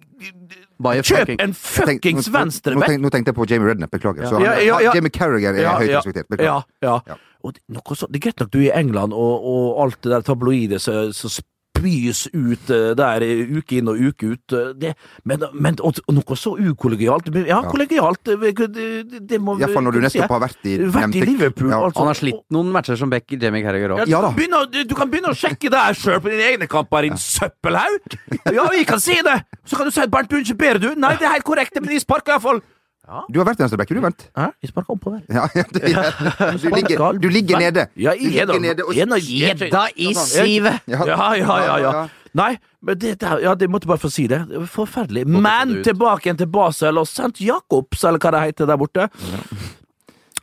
[0.78, 1.40] Kjøp fucking.
[1.42, 2.98] en fuckings venstreback!
[3.02, 4.28] nå tenkte jeg på Jamie Redknapp, beklager.
[4.28, 4.92] Så han, Ja, ja, ja.
[4.94, 6.28] Jamie Carragher er høyt respektert.
[6.30, 6.66] Beklager.
[6.82, 7.16] Ja, ja.
[7.42, 9.98] Og det, noe så, det er greit nok du er i England, og, og alt
[10.02, 11.44] det der tabloide som som
[11.78, 14.52] spys ut eh, der eh, uke inn og uke ut.
[14.52, 17.70] eh, Det, men, men og, og noe så ukollegialt men Ja, Ja.
[17.70, 21.70] kollegialt, det, det, må vi Iallfall når du nettopp har vært i Vært i Liverpool,
[21.70, 21.80] Ja.
[21.86, 21.98] altså.
[22.02, 24.04] Han har slitt noen matcher som Beck, Jamie Carragher Ja, òg.
[24.06, 24.20] du, Ja
[24.60, 28.18] å- du, du kan begynne å sjekke det sjøl på dine egne kamper, din søppelhaug!
[28.52, 29.38] Ja, vi kan si det!
[29.64, 30.94] Så kan du si at Bernt Bunche bedre, du.
[31.00, 32.60] Nei, det er helt korrekt, men de sparker iallfall.
[33.32, 34.26] Du har vært venstreback, du, Bent.
[34.36, 34.46] Hæ?
[34.62, 35.20] Jeg sparker oppover.
[35.32, 37.86] Ja, ja, du, du, ligger, du ligger nede.
[37.96, 38.54] Ja, jeg er da-
[39.16, 40.80] er Gjedda i sivet!
[40.86, 41.04] Ja.
[41.08, 41.76] Ja, ja, ja.
[41.86, 42.06] ja.
[42.36, 42.50] Nei,
[42.84, 44.42] men det, det, ja, det måtte bare få si det.
[44.50, 45.24] Det Forferdelig.
[45.26, 47.40] Men tilbake igjen til Basel og St.
[47.40, 49.08] Jacobs, eller hva det heter der borte.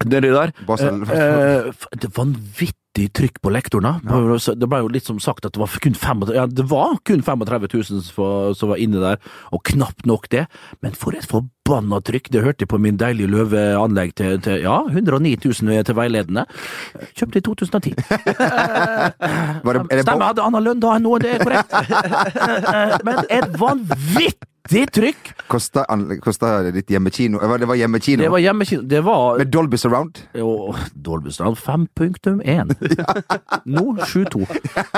[0.05, 0.51] Det der.
[0.67, 1.03] Basel.
[1.05, 3.93] Eh, eh, var en er vanvittig trykk på lektorene.
[4.03, 7.21] Det ble jo litt som sagt at det var kun 35, ja, det var kun
[7.23, 9.17] 35 000 som var- som var inne der,
[9.53, 10.47] og knapt nok det.
[10.81, 12.31] Men for et forbanna trykk!
[12.31, 16.45] Det hørte jeg på min deilige løveanlegg til, til ja, 109 000 til veiledende.
[17.17, 17.93] Kjøpte i 2010.
[19.65, 21.71] Var det, er det Stemmer, hadde annen lønn da enn nå, det er korrekt.
[23.07, 25.31] Men et vanvittig trykk!
[25.47, 25.85] Kosta,
[26.73, 28.85] ditt hjemmekino Det var hjemmekino Det var hjemmekino.
[28.89, 30.21] Det var med Dolby Surround.
[30.33, 32.73] jo, Dolby Surround 5.1.
[33.75, 34.45] Nå 7.2.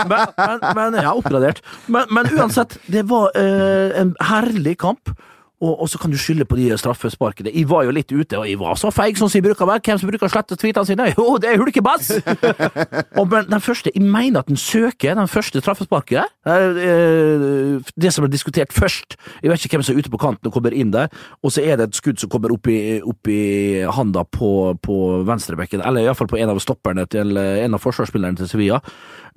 [0.07, 1.63] Men, men, men Ja, oppgradert.
[1.87, 5.15] Men, men uansett, det var eh, en herlig kamp.
[5.57, 7.49] Og, og så kan du skylde på de straffesparkene.
[7.49, 9.81] Jeg var jo litt ute, og jeg var så feig som jeg bruker å være.
[9.87, 11.07] Hvem som bruker å slette tweetene sine?
[11.17, 12.11] Jo, det er Hulkebass!
[13.19, 16.77] og men den første, Jeg mener at den søker den første straffesparket der.
[16.77, 19.17] eh, Det som ble diskutert først.
[19.41, 21.09] Jeg vet ikke hvem som er ute på kanten og kommer inn der.
[21.41, 24.99] Og så er det et skudd som kommer opp i, opp i handa på, på
[25.25, 28.81] venstrebekken, eller iallfall på en av stopperne til en av forsvarsspillerne til Sevilla.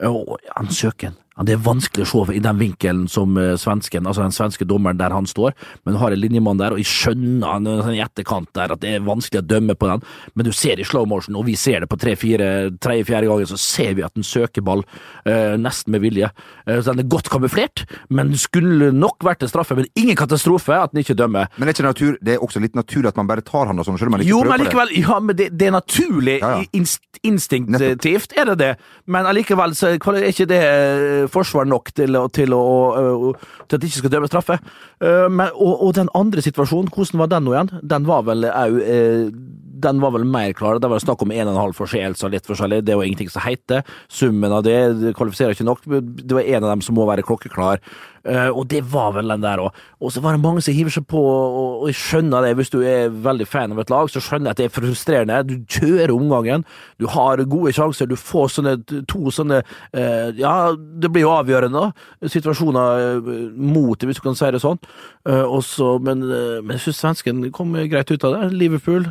[0.04, 1.18] Og han søker den.
[1.40, 4.66] Ja, det er vanskelig å se i den vinkelen som eh, svensken, altså den svenske
[4.68, 5.54] dommeren der han står,
[5.86, 8.82] men du har en linjemann der, og jeg skjønner han sånn i etterkant der at
[8.82, 10.04] det er vanskelig å dømme på den,
[10.36, 13.56] men du ser i slow motion, og vi ser det på tre-fire, tredje-fjerde gangen, så
[13.56, 14.84] ser vi at den søker ball,
[15.24, 16.28] eh, nesten med vilje.
[16.66, 20.76] Eh, så den er godt kamuflert, men skulle nok vært en straffe, men ingen katastrofe
[20.76, 21.48] at den ikke dømmer.
[21.56, 23.80] Men det er, ikke natur, det er også litt naturlig at man bare tar han
[23.80, 25.00] og sånn, selv om man ikke Jo, prøver men på det.
[25.08, 26.68] Ja, men det, det er naturlig, Ja, ja.
[26.76, 28.70] inst, instinktivt er det det,
[29.08, 32.60] men allikevel så er ikke det eh, forsvar nok til, til, å,
[32.98, 33.32] å-
[33.68, 34.58] til at det ikke skal dømmes straffe.
[35.00, 37.72] Eh, Men, og, og den andre situasjonen, hvordan var den nå igjen?
[37.94, 39.30] Den var vel au, eh,
[39.82, 40.80] den var vel mer klar.
[40.80, 42.82] Det var snakk om en og en halv forseelse og litt forskjellig.
[42.84, 43.84] Det jo ingenting som heter.
[44.12, 45.84] Summen av det, det kvalifiserer ikke nok.
[45.84, 47.82] Det var en av dem som må være klokkeklar.
[48.20, 49.76] Uh, og det var vel den der òg.
[50.04, 52.50] Og så var det mange som hiver seg på, og, og jeg skjønner det.
[52.58, 55.38] Hvis du er veldig fan av et lag, så skjønner jeg at det er frustrerende.
[55.48, 56.66] Du kjører omgangen,
[57.00, 58.76] du har gode sjanser, du får sånne
[59.08, 61.86] to sånne uh, Ja, det blir jo avgjørende.
[62.28, 64.80] Situasjoner uh, mot det, hvis du kan si det sånn.
[65.28, 68.56] Eh, og men, men jeg syns svensken kom greit ut av det.
[68.56, 69.06] Liverpool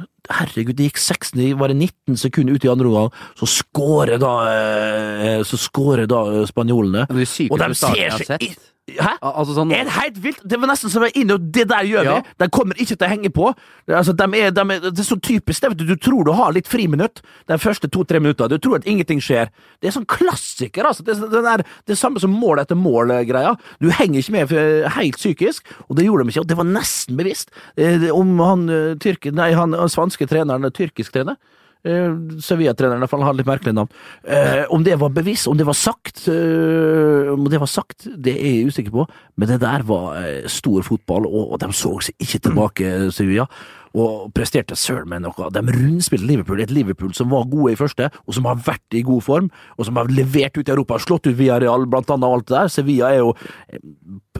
[0.59, 4.33] Herregud, det gikk 16, var det 19 sekunder ut i andre omgang, så skårer da
[4.51, 7.05] eh, Så skårer da eh, spanjolene.
[7.07, 8.65] Det er det sykeste ser jeg har sett.
[8.97, 9.11] Hæ?
[9.21, 10.41] Al- Altså sånn Er det helt vilt?
[10.47, 12.15] Det var nesten som jeg inne det der gjør Ja.
[12.19, 12.33] vi.
[12.39, 13.53] De kommer ikke til å henge på.
[13.87, 15.61] Det, altså, de er, de er, det er så typisk.
[15.61, 18.49] Det, vet du, du tror du har litt friminutt de første to-tre minuttene.
[18.49, 19.49] Du tror at ingenting skjer.
[19.81, 20.83] Det er sånn klassiker.
[20.89, 21.03] altså.
[21.03, 23.55] Det, er- den er, det samme som mål etter mål-greia.
[23.79, 26.41] Du henger ikke med eh, helt psykisk, og det gjorde de ikke.
[26.41, 27.49] Og det var nesten bevisst.
[27.77, 31.35] Eh, Om han, eh, tyrker, nei, han, svanske treneren, tyrkisk trener
[31.83, 33.91] Sevilla-treneren, i hvert fall, har litt merkelig navn.
[34.27, 38.33] Eh, om det var bevisst, om det var sagt eh, Om det var sagt, det
[38.35, 39.05] er jeg usikker på,
[39.39, 43.47] men det der var eh, stor fotball, og de så seg ikke tilbake, Sevilla.
[43.97, 45.49] Og presterte søren meg noe.
[45.53, 49.01] De rundspilte Liverpool, et Liverpool som var gode i første, og som har vært i
[49.05, 52.47] god form, og som har levert ut i Europa, slått ut Villarreal, blant annet, alt
[52.49, 52.71] det der.
[52.73, 53.81] Sevilla er jo eh,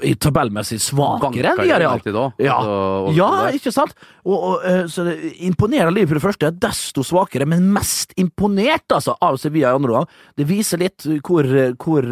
[0.05, 2.05] i tabellmessig svakere enn Villarreal.
[2.38, 3.97] Ja, altså, ja ikke sant?
[4.25, 5.17] Og, og, eh, så det
[5.49, 10.09] imponerer Liverpool i første, desto svakere, men mest imponert altså, av Sevilla i andre gang.
[10.38, 11.47] Det viser litt hvor,
[11.81, 12.05] hvor,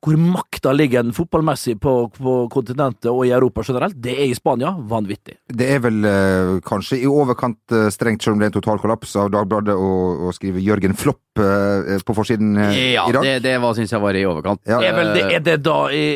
[0.00, 3.98] hvor makta ligger den fotballmessig på, på kontinentet og i Europa generelt.
[4.00, 4.72] Det er i Spania.
[4.90, 5.36] Vanvittig.
[5.44, 8.80] Det er vel eh, kanskje i overkant eh, strengt, selv om det er en total
[8.80, 13.28] kollaps av Dagbladet å, skrive Jørgen Flopp eh, på forsiden eh, Ja, i dag.
[13.28, 14.62] det, det var, syns jeg var i overkant.
[14.64, 14.80] Ja.
[14.80, 16.06] Er, vel det, er det da i,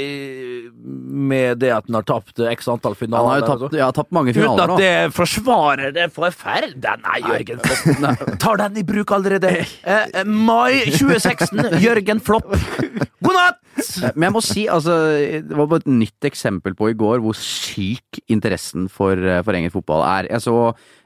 [0.84, 3.24] med det at han har tapt x antall finaler?
[3.24, 7.60] Han har jo tapt, ja, tapt mange Uten at det forsvarer det forferdelige Nei, Jørgen
[7.64, 8.00] Flopp.
[8.04, 9.52] Nei, Tar den i bruk allerede.
[9.84, 11.78] Eh, eh, mai 2016.
[11.82, 12.46] Jørgen Flopp.
[13.24, 13.60] God natt!
[14.14, 14.96] Men jeg må si, altså,
[15.44, 19.56] det var bare et nytt eksempel på i går hvor syk interessen for, eh, for
[19.56, 20.30] engelsk fotball er.
[20.30, 20.56] Jeg så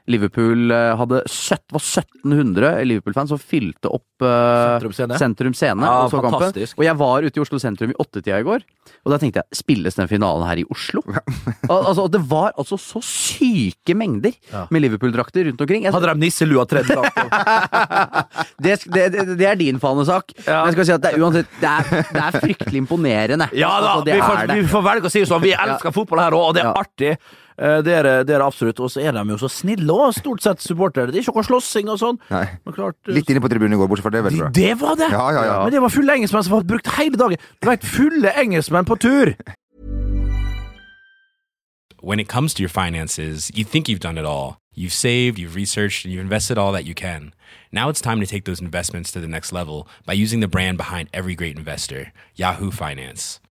[0.09, 4.81] Liverpool eh, hadde 17, var 1700 Liverpool-fans som fylte opp uh,
[5.19, 5.85] Sentrum Scene.
[5.85, 6.55] Ja, og så kampen.
[6.79, 8.65] Og jeg var ute i Oslo sentrum i åttetida i går,
[9.05, 11.03] og da tenkte jeg spilles den finalen her i Oslo?
[11.71, 14.65] Al altså, det var altså så syke mengder Ja.
[14.73, 15.85] med Liverpool-drakter rundt omkring.
[15.85, 17.19] Jeg, Hadde de nisselua langt?
[18.65, 19.05] det, det,
[19.37, 20.33] det, er din fanesak.
[20.45, 20.63] Ja.
[20.63, 23.49] Men jeg skal si at det er uansett Det er, det er fryktelig imponerende.
[23.57, 25.43] Ja da, Altså, vi, får, vi får velge å si sånn.
[25.43, 26.75] Vi elsker fotball her òg, og det er Ja.
[26.81, 27.13] artig.
[27.59, 28.79] Eh, Det er, det er absolutt.
[28.79, 31.11] Og så er de jo så snille òg, stort sett supportere.
[31.11, 32.19] Det er ikke noe slåssing og sånn.
[32.31, 32.45] Nei.
[32.65, 34.53] Men klart, eh, Litt inne på tribunen i går, bortsett fra det, vel, det, tror
[34.55, 35.11] det var det!
[35.11, 35.63] Ja, ja, ja.
[35.63, 37.47] Men det var fulle engelskmenn som hadde brukt hele dagen.
[37.61, 39.35] Du veit, fulle engelskmenn på tur!
[42.01, 44.57] when it comes to your finances, you think you've done it all.
[44.73, 47.33] You've saved, you've researched, and you've invested all that you can.
[47.71, 50.77] Now it's time to take those investments to the next level by using the brand
[50.77, 53.41] behind every great investor, Yahoo Finance.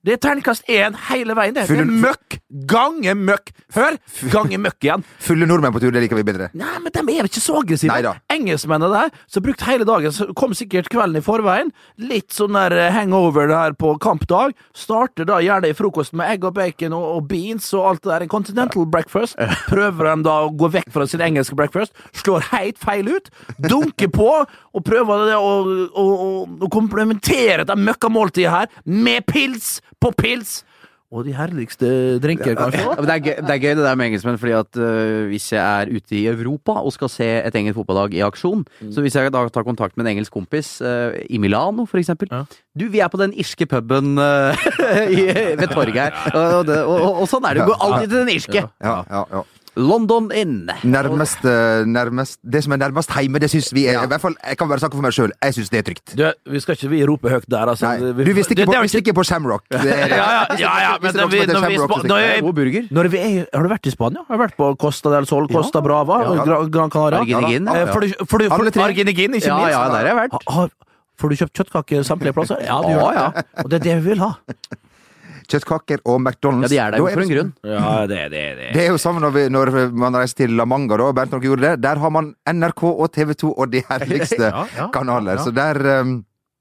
[0.00, 1.52] Det er terningkast én hele veien.
[1.52, 2.38] Det, det er møkk
[2.70, 3.50] gange møkk.
[3.76, 3.98] Hør!
[4.32, 5.02] Gange møkk igjen.
[5.20, 6.48] Fulle nordmenn på tur, det liker vi bedre.
[6.56, 7.92] Nei, men de er ikke så aggressive.
[7.92, 8.14] Neida.
[8.32, 11.68] Engelskmennene der, som brukte hele dagen, så kom sikkert kvelden i forveien.
[12.00, 14.56] Litt sånn der eh, hangover der på kampdag.
[14.72, 18.12] Starter da gjerne i frokosten med egg og bacon og, og beans og alt det
[18.14, 18.24] der.
[18.24, 19.36] En continental breakfast.
[19.70, 21.92] Prøver de da å gå vekk fra sin engelske breakfast.
[22.24, 23.28] Slår helt feil ut.
[23.60, 26.32] Dunker på og prøver det å, å, å,
[26.64, 30.60] å komplementere det møkkamåltidet her med pils på pils.
[31.10, 31.88] Og de herligste
[32.22, 32.84] drinker, kanskje.
[32.84, 35.48] Ja, det, er gøy, det er gøy det der med engelskmenn, fordi at uh, hvis
[35.50, 38.62] jeg er ute i Europa og skal se et engelsk fotballag i aksjon,
[38.94, 42.30] så hvis jeg da tar kontakt med en engelsk kompis uh, i Milano, for eksempel
[42.30, 42.44] Ja.
[42.78, 44.54] Du, vi er på den irske puben uh,
[45.18, 45.26] i,
[45.58, 47.66] ved torget her, og, og, og, og sånn er det.
[47.66, 48.62] Du går alltid til den irske.
[48.78, 49.42] Ja, ja, ja.
[49.76, 50.66] London inn.
[50.82, 54.34] Nærmest, eh, nærmest Det som er nærmest hjemme, det syns vi er I hvert fall,
[54.44, 55.30] Jeg kan bare snakke for meg sjøl.
[55.42, 56.16] Jeg syns det er trygt.
[56.16, 57.86] Du, vi skal ikke vi rope høyt der, altså.
[57.86, 59.62] Nei, Vi- du, vi stikker det- på, det vi stikker på Shamrock.
[59.70, 61.60] Ja, ja, ja, ja, men når vi, når
[62.90, 64.24] når er, har du vært i Spania?
[64.28, 66.44] Har du vært på Costa del Sol, Costa Brava, Ja.
[66.44, 67.20] Gran, Gran Canaria?
[67.20, 67.86] Arginegin, Eh, ja.
[67.86, 69.46] Ikke minst?
[69.70, 70.70] ja, der har jeg vært.
[71.20, 72.56] Får du kjøpt kjøttkaker samtlige plasser?
[72.64, 73.44] Ja, du Ja, gjør det.
[73.64, 74.30] Og det er det vi vil ha.
[75.50, 76.70] Kjøttkaker og McDonald's.
[76.70, 77.52] Ja, de er der jo for en grunn.
[77.66, 78.70] Ja, det, det, det.
[78.76, 79.72] Det er jo sammen når, vi, når
[80.04, 81.10] man reiser til La Manga, da.
[81.16, 81.74] Bernt, Norge gjorde det.
[81.84, 85.38] Der har man NRK og TV 2 og de herligste Ja, ja, kanaler.
[85.40, 85.44] ja.
[85.44, 86.16] Så der um,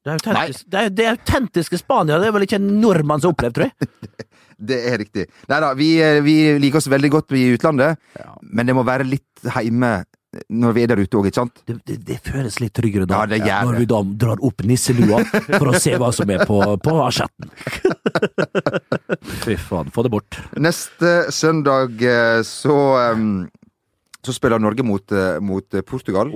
[0.06, 2.20] Det, er autentisk, det, er, det er autentiske Spania.
[2.22, 4.16] Det er vel ikke en nordmann som har opplevd, tror jeg.
[4.70, 5.24] Det er riktig.
[5.48, 7.96] Nei da, vi, eh, vi liker oss veldig godt i utlandet,
[8.44, 10.02] men det må være litt heime
[10.50, 11.62] når vi er der ute òg, ikke sant?
[11.66, 15.24] Det, det, det føles litt tryggere da, Ja, ja, når vi da drar opp nisselua
[15.48, 17.50] for å se hva som er på, på asjetten.
[19.46, 20.38] Fy faen, få det bort.
[20.62, 22.78] Neste søndag eh, så
[24.26, 26.32] så spiller Norge mot, eh, mot eh, Portugal.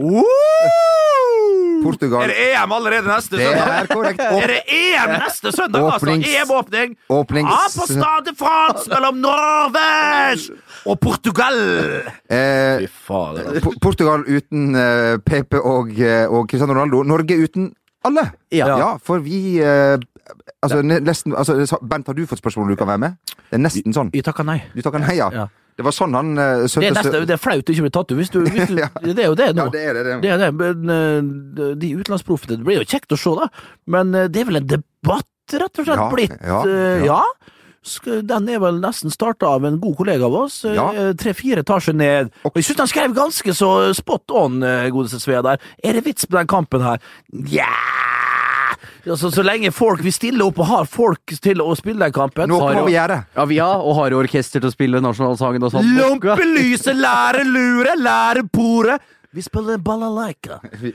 [1.83, 4.21] Portugal EM allerede neste Det er korrekt.
[4.43, 6.15] Er det EM neste søndag, altså?
[6.15, 6.95] EM-åpning!
[7.09, 7.49] Åpnings...
[7.51, 11.59] Ja, på Stade de France mellom Norvège og Portugal!
[12.29, 12.83] Eh.
[13.81, 17.03] Portugal uten eh, PP og, eh, og Cristiano Ronaldo.
[17.07, 17.71] Norge uten
[18.03, 18.27] alle!
[18.51, 18.97] Ja.
[19.03, 19.97] for vi eh,
[20.63, 23.17] Altså, nesten altså, Bent, har du fått spørsmål om du kan være med?
[23.27, 24.11] Det er nesten sånn.
[24.13, 24.61] Vi takker nei.
[24.71, 25.27] Du takker nei, ja.
[25.35, 25.49] Ja.
[25.73, 28.13] Det var sånn han uh, Det er, nesten, det er flaut å ikke bli tatt
[28.13, 28.35] ut.
[28.35, 28.89] Du, du, Ja.
[29.01, 29.65] Det er jo det nå.
[29.65, 30.03] Ja, det er det.
[30.07, 30.17] det.
[30.23, 33.49] Det er det, men uh, de utenlandsproffene Det blir jo kjekt å se, da.
[33.95, 36.37] Men uh, det er vel en debatt, rett og slett, Ja, blitt.
[36.39, 36.61] ja,
[37.03, 37.21] ja.
[37.83, 38.21] Ja.
[38.23, 40.63] Den er vel nesten starta av en god kollega av oss.
[40.65, 41.13] eh, Ja.
[41.13, 42.31] Tre-fire etasjer ned.
[42.45, 45.59] Og jeg synes han skrev ganske så spot on, eh, godeste Svea der.
[45.83, 46.99] Er det vits på den kampen her?
[47.33, 47.67] Nja
[49.07, 52.49] altså, Så lenge folk vil stille opp og har folk til å spille den kampen
[52.51, 53.25] Noe kan må vi gjøre.
[53.35, 55.89] Ja, vi har, og har orkester til å spille nasjonalsangen og sånn.
[55.97, 58.99] Lompelyset, lære pore
[59.33, 60.59] Vi spiller balalaika.
[60.79, 60.93] Vi,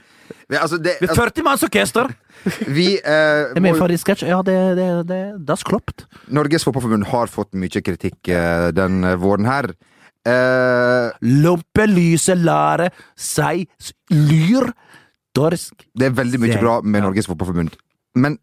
[0.56, 2.12] altså, det, Vi altså, 40 mannsorkester.
[2.66, 4.26] Vi eh, er min må, favorittsketsj.
[4.30, 6.06] Ja, det, det, det, das klopt.
[6.32, 9.72] Norges Fotballforbund har fått mye kritikk eh, den våren her.
[10.28, 11.10] Eh,
[11.44, 13.68] Lompelyset, lære, seg,
[14.12, 14.70] lyr,
[15.36, 15.86] dorsk.
[15.94, 17.04] det er veldig mye bra med.
[17.06, 17.78] Norges Fotballforbund.
[18.18, 18.38] Men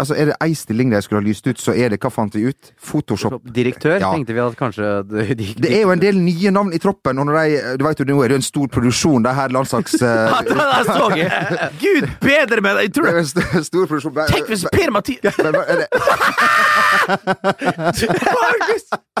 [0.00, 2.34] altså, er det ei stilling de skulle ha lyst ut, så er det Hva fant
[2.34, 2.72] vi ut?
[2.80, 3.40] Photoshop.
[3.54, 4.10] Direktør Ja.
[4.14, 7.18] tenkte vi at kanskje de, de, Det er jo en del nye navn i troppen,
[7.18, 9.94] og når de, du vet jo, nå er det en stor produksjon, det her landslags...
[10.00, 10.06] Uh,
[10.48, 11.30] der jeg!
[11.80, 12.82] Gud bedre med deg!
[12.88, 13.12] Jeg tror det.
[13.12, 13.18] er
[13.58, 14.14] en stor, produksjon.
[14.30, 15.50] Tenk hvis Per Mathias det?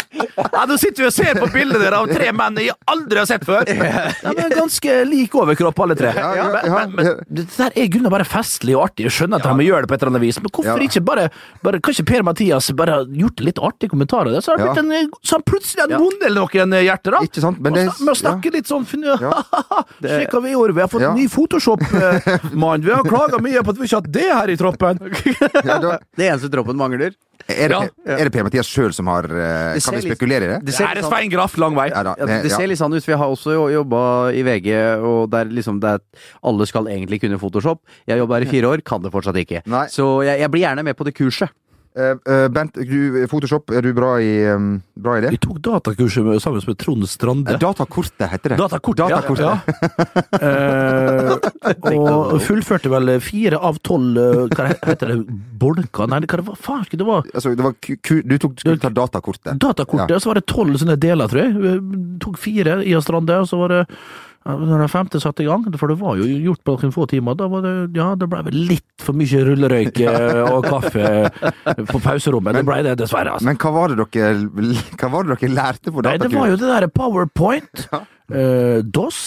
[0.12, 3.28] Ja, Nå sitter vi og ser på bildet der av tre menn jeg aldri har
[3.30, 3.64] sett før.
[3.64, 6.10] De er ganske lik overkropp, alle tre.
[6.16, 6.80] Ja, ja, Men, ja.
[6.86, 9.06] men, men det der er grunnen bare festlig og artig.
[9.08, 10.88] Jeg skjønner at de gjør det på et eller annet vis, men hvorfor Ja.
[10.90, 11.28] ikke bare,
[11.62, 14.40] bare Kan ikke Per Mathias bare gjort gjort litt artige kommentarer?
[14.42, 17.20] Så har det blitt en, så han plutselig hadde eller noen hjerter, da.
[17.26, 17.60] Ikke sant?
[17.62, 19.16] Men det, Med å snakke litt sånn fin- Ja.
[20.02, 21.14] Se hva vi gjorde, vi har fått Ja.
[21.14, 22.82] ny Photoshop-mann.
[22.86, 24.98] Vi har klaga mye på at vi ikke har hatt det her i troppen.
[25.64, 27.14] ja, Det eneste troppen mangler.
[27.48, 28.16] Er, det, Ja.
[28.16, 30.58] er det Per Mathias sjøl som har eh, Det Kan vi spekulere i det?
[30.64, 31.88] Det er sånn- Svein Graff, lang vei.
[31.90, 32.56] Ja, da, Ja, det ja.
[32.56, 35.88] ser litt sånn ut, for jeg har også jobba i VG, og der liksom det
[35.90, 36.00] er,
[36.44, 37.80] alle skal egentlig kunne Photoshop.
[38.06, 39.62] Jeg jobber jobba her i fire år, kan det fortsatt ikke.
[39.66, 39.86] Nei.
[39.86, 41.50] Så jeg, jeg blir gjerne med på det kurset.
[41.96, 45.32] Eh, eh, Bent, du, Photoshop, er du bra i, um, bra i det?
[45.34, 47.56] Vi tok datakurset med, sammen med Trond Strande.
[47.56, 48.58] Eh, Datakortet heter det.
[48.60, 49.44] Datakortet, Datakortet.
[49.44, 49.58] ja.
[50.40, 51.90] ja.
[51.90, 54.18] uh, og fullførte vel fire av tolv
[54.54, 55.18] Hva heter det?
[55.60, 56.06] Bolker?
[56.10, 57.26] Nei, hva det var faen det var?
[57.34, 59.58] Altså, det var ku, ku, du tok, skulle ta datakortet.
[59.58, 61.58] Datakortet, og så var det tolv sånne deler, tror jeg.
[61.58, 61.76] Vi
[62.22, 63.94] tok fire i Strande, og så var det ja,
[64.48, 67.36] når den femte satte i gang, for det var jo gjort på noen få timer,
[67.36, 72.56] da var det ja, det ble litt for mye rullerøyk eh, og kaffe på pauserommet.
[72.56, 73.36] Det ble det, dessverre.
[73.36, 73.48] altså.
[73.50, 76.60] Men hva var det dere, hva var det dere lærte på Nei, det var jo
[76.60, 79.20] det derre Powerpoint, eh, DOS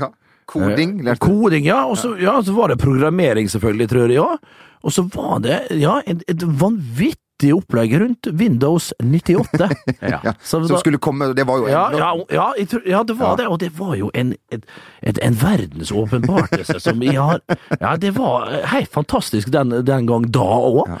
[0.00, 0.10] ja.
[0.50, 0.98] Koding?
[0.98, 1.28] Eh, Lærte du?
[1.28, 1.84] Koding, ja.
[1.86, 4.18] Og så, ja, så var det programmering, selvfølgelig, tror jeg.
[4.18, 4.66] Ja.
[4.86, 9.68] Og så var det ja, et, et vanvittig opplegg rundt Windows 98.
[10.00, 10.32] Ja.
[10.42, 13.16] Som da- skulle komme Det var jo en Ja, ja, ja, jeg tror, ja, det
[13.18, 13.36] var Ja.
[13.36, 14.64] det, og det var jo en, et,
[15.02, 17.40] et, en verdensåpenbarelse som jeg har
[17.80, 20.96] Ja, det var helt fantastisk den, den gang da òg.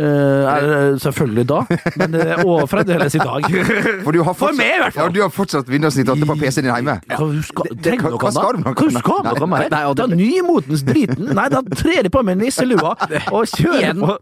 [0.00, 1.60] Selvfølgelig da,
[2.00, 3.46] men eh, og fremdeles i dag.
[4.04, 5.08] For, du har For meg, i hvert fall.
[5.10, 6.96] Ja, du har fortsatt Windows 98 på PC-en din hjemme.
[7.10, 9.68] Trenger hva- skal du med mer?
[9.72, 12.94] Nei, og det- er nymotens driten Nei, da trer de på med nisselua
[13.36, 14.16] og kjører på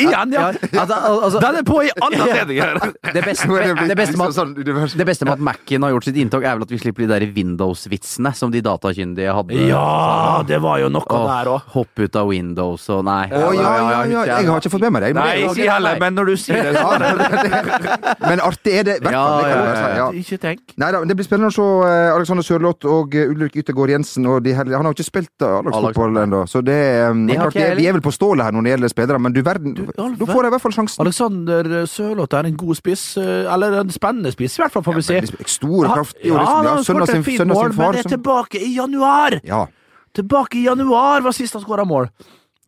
[0.00, 0.46] Igjen, ja!
[0.52, 2.54] Altså, altså, Den er på i alle det, er det
[3.14, 6.66] det, med at, sånn det beste med at Mac-en har gjort sitt inntog, er vel
[6.66, 9.58] at vi slipper de der Windows-vitsene som de datakyndige hadde.
[9.68, 11.68] Ja, det var jo noe der òg.
[11.74, 13.26] Hopp ut av Windows og nei.
[13.34, 15.12] Å ja, ja, ja, jeg har ikke fått med meg det.
[15.24, 18.96] Nei, ikke heller, men når du sier det, så ja, det- men artig er det.
[19.02, 20.08] hvert Ja, fall, det kan ja, si, ja, ja.
[20.20, 20.74] Ikke tenk.
[20.80, 24.26] Neida, det blir spennende å se eh, Alexander Sørloth og eh, Ulrik Yttergård Jensen.
[24.30, 26.78] Og de han har jo ikke spilt eh, A-lagsfotball ennå, så det
[27.28, 29.42] Det klart, det- Vi er vel på stålet her når det gjelder spillere, men du
[29.42, 31.00] verden, nå får jeg i hvert fall sjansen.
[31.04, 35.02] Alexander Sørloth er en god spiss, eller en spennende spiss, i hvert fall, får vi
[35.02, 35.20] se.
[35.46, 38.74] Stor, kraftig ja, liksom, han har skåret et fint mål, men det er tilbake i
[38.76, 39.40] januar!
[39.44, 39.66] Ja.
[40.14, 42.08] Tilbake i januar var sist han skåra mål.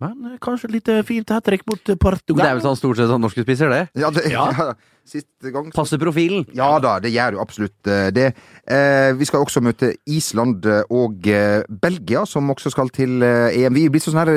[0.03, 2.43] Men eh, kanskje litt eh, fint hat trick mot eh, Portugal.
[2.43, 3.83] Det er vel sånn stort sett sånn norske spiser, det.
[3.97, 4.51] Ja, det, Ja.
[4.59, 4.75] ja.
[5.07, 6.43] Siste gang Passer profilen.
[6.59, 8.25] Ja da, det gjør jo absolutt det.
[8.67, 13.77] Eh, vi skal også møte Island og eh, Belgia, som også skal til eh, EM.
[13.79, 14.33] Vi blir sånn her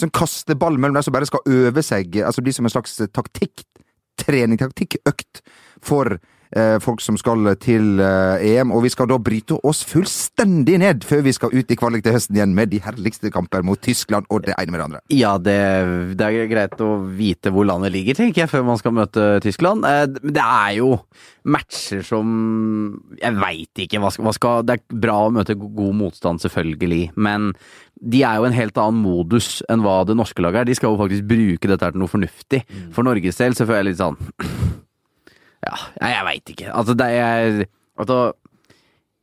[0.00, 2.16] sånn kasteball mellom de som bare skal øve seg.
[2.24, 5.44] Altså det blir som en slags taktikktrening, taktikkøkt
[5.84, 6.22] for eh,
[6.82, 8.72] folk som skal til eh, EM.
[8.74, 12.14] Og vi skal da bryte oss fullstendig ned før vi skal ut i kvalik til
[12.14, 15.02] høsten igjen med de herligste kamper mot Tyskland og det ene med det andre.
[15.14, 15.58] Ja, det,
[16.18, 19.86] det er greit å vite hvor landet ligger, tenker jeg, før man skal møte Tyskland.
[19.88, 20.90] Eh, Men det er jo
[21.44, 22.28] matcher som
[23.20, 27.10] Jeg veit ikke hva skal, hva skal Det er bra å møte god motstand, selvfølgelig,
[27.20, 27.52] men
[28.04, 30.68] de er jo en helt annen modus enn hva det norske laget er.
[30.68, 32.64] De skal jo faktisk bruke dette her til noe fornuftig.
[32.92, 34.18] For Norges del så føler jeg litt sånn
[35.64, 36.72] Ja, jeg, jeg veit ikke.
[36.74, 37.60] Altså, det er
[37.98, 38.18] altså,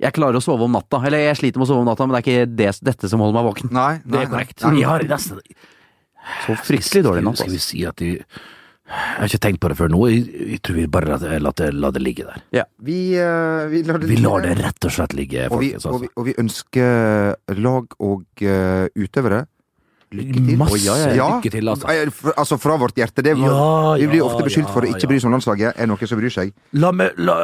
[0.01, 1.01] jeg klarer å sove om natta.
[1.05, 3.21] Eller jeg sliter med å sove om natta, men det er ikke det, dette som
[3.21, 3.73] holder meg våken.
[3.75, 4.63] Nei, Det er korrekt.
[4.65, 4.81] Nei.
[4.89, 5.41] Har nesten
[6.47, 7.37] Så fryktelig dårlig natt.
[7.41, 7.69] Skal vi Altså.
[7.69, 8.11] si at de
[8.91, 9.99] Jeg har ikke tenkt på det før nå.
[10.11, 12.65] Jeg, jeg tror vi bare lar det, la det, ligge der.
[12.83, 15.85] Vi, uh, vi lar det Vi lar det rett og slett ligge, Og folkens.
[15.85, 16.01] og, Altså.
[16.01, 19.45] vi, og vi ønsker lag og uh, utøvere
[20.15, 20.57] lykke til.
[20.59, 21.27] Masse ja, ja, ja.
[21.37, 21.95] lykke til, altså.
[22.35, 23.23] Altså fra vårt hjerte.
[23.25, 25.79] Det var, vi blir ofte beskyldt for å ikke bry seg om landslaget.
[25.79, 26.53] Er noen som bryr seg?
[26.77, 27.37] La meg la,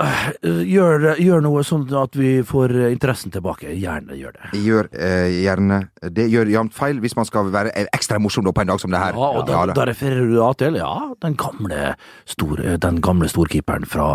[0.44, 3.72] gjør, gjør noe sånn at vi får interessen tilbake.
[3.78, 4.52] Gjerne gjør det.
[4.68, 5.82] Gjør eh, gjerne
[6.14, 8.94] Det gjør jevnt feil hvis man skal være ekstra morsom da på en dag som
[8.94, 9.18] det her.
[9.18, 9.88] Ja, og da, da.
[9.90, 11.94] refererer du da til ja, den gamle,
[12.30, 14.10] stor, øh, den gamle storkeeperen fra,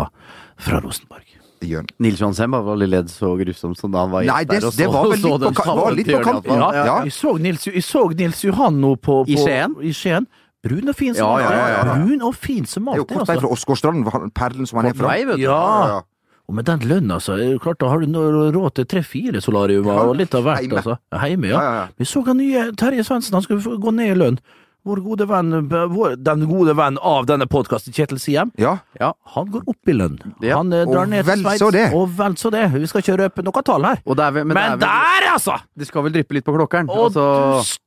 [0.61, 1.32] fra Rosenborg.
[1.63, 1.85] Gjør.
[1.99, 4.67] Nils Johan Sem har vel ledd så grusomt som da han var gjest det- der
[4.67, 6.59] og det så- var vel så den ka- var litt på tavlen til kanten.
[6.59, 7.03] Ja, ja.
[7.03, 9.75] Jeg så Nils, jeg så Nils Johan nå på, på I Skien?
[9.81, 10.27] I Skien.
[10.63, 11.57] Brun og fin som Ja, alltid.
[11.57, 12.05] ja, ja, ja.
[12.05, 13.27] Brun og fin som Det er jo alltid.
[13.27, 13.41] vei Altså.
[13.41, 15.07] fra Åsgårdstrand, perlen som han er fra.
[15.07, 15.41] Nei, vet du.
[15.41, 16.01] Ja.
[16.49, 19.93] Og med den lønna, så er det klart, da har du råd til tre-fire solariumer
[19.93, 20.57] Ja, og litt av hvert.
[20.59, 20.75] heime.
[20.81, 20.97] Altså.
[21.13, 21.59] Heime, ja.
[21.59, 21.87] Ja, ja, ja.
[21.97, 24.39] Vi så han nye Terje Svendsen, han skulle gå ned i lønn.
[24.83, 25.53] Vår gode venn,
[25.93, 28.73] vår, den gode venn av denne podkasten, Kjetil Siem, Ja.
[28.99, 29.13] Ja.
[29.35, 30.17] han går opp i lønn.
[30.43, 30.57] Ja.
[30.59, 31.59] Han eh, drar Og ned til Sveits.
[31.63, 31.85] så det.
[31.95, 32.65] Og vel så det.
[32.73, 34.01] Vi skal ikke røpe noe tall her.
[34.03, 35.55] Er men, Men, vel, der, altså!
[35.79, 36.89] det skal vel dryppe litt på klokkeren.
[36.91, 37.79] Og altså,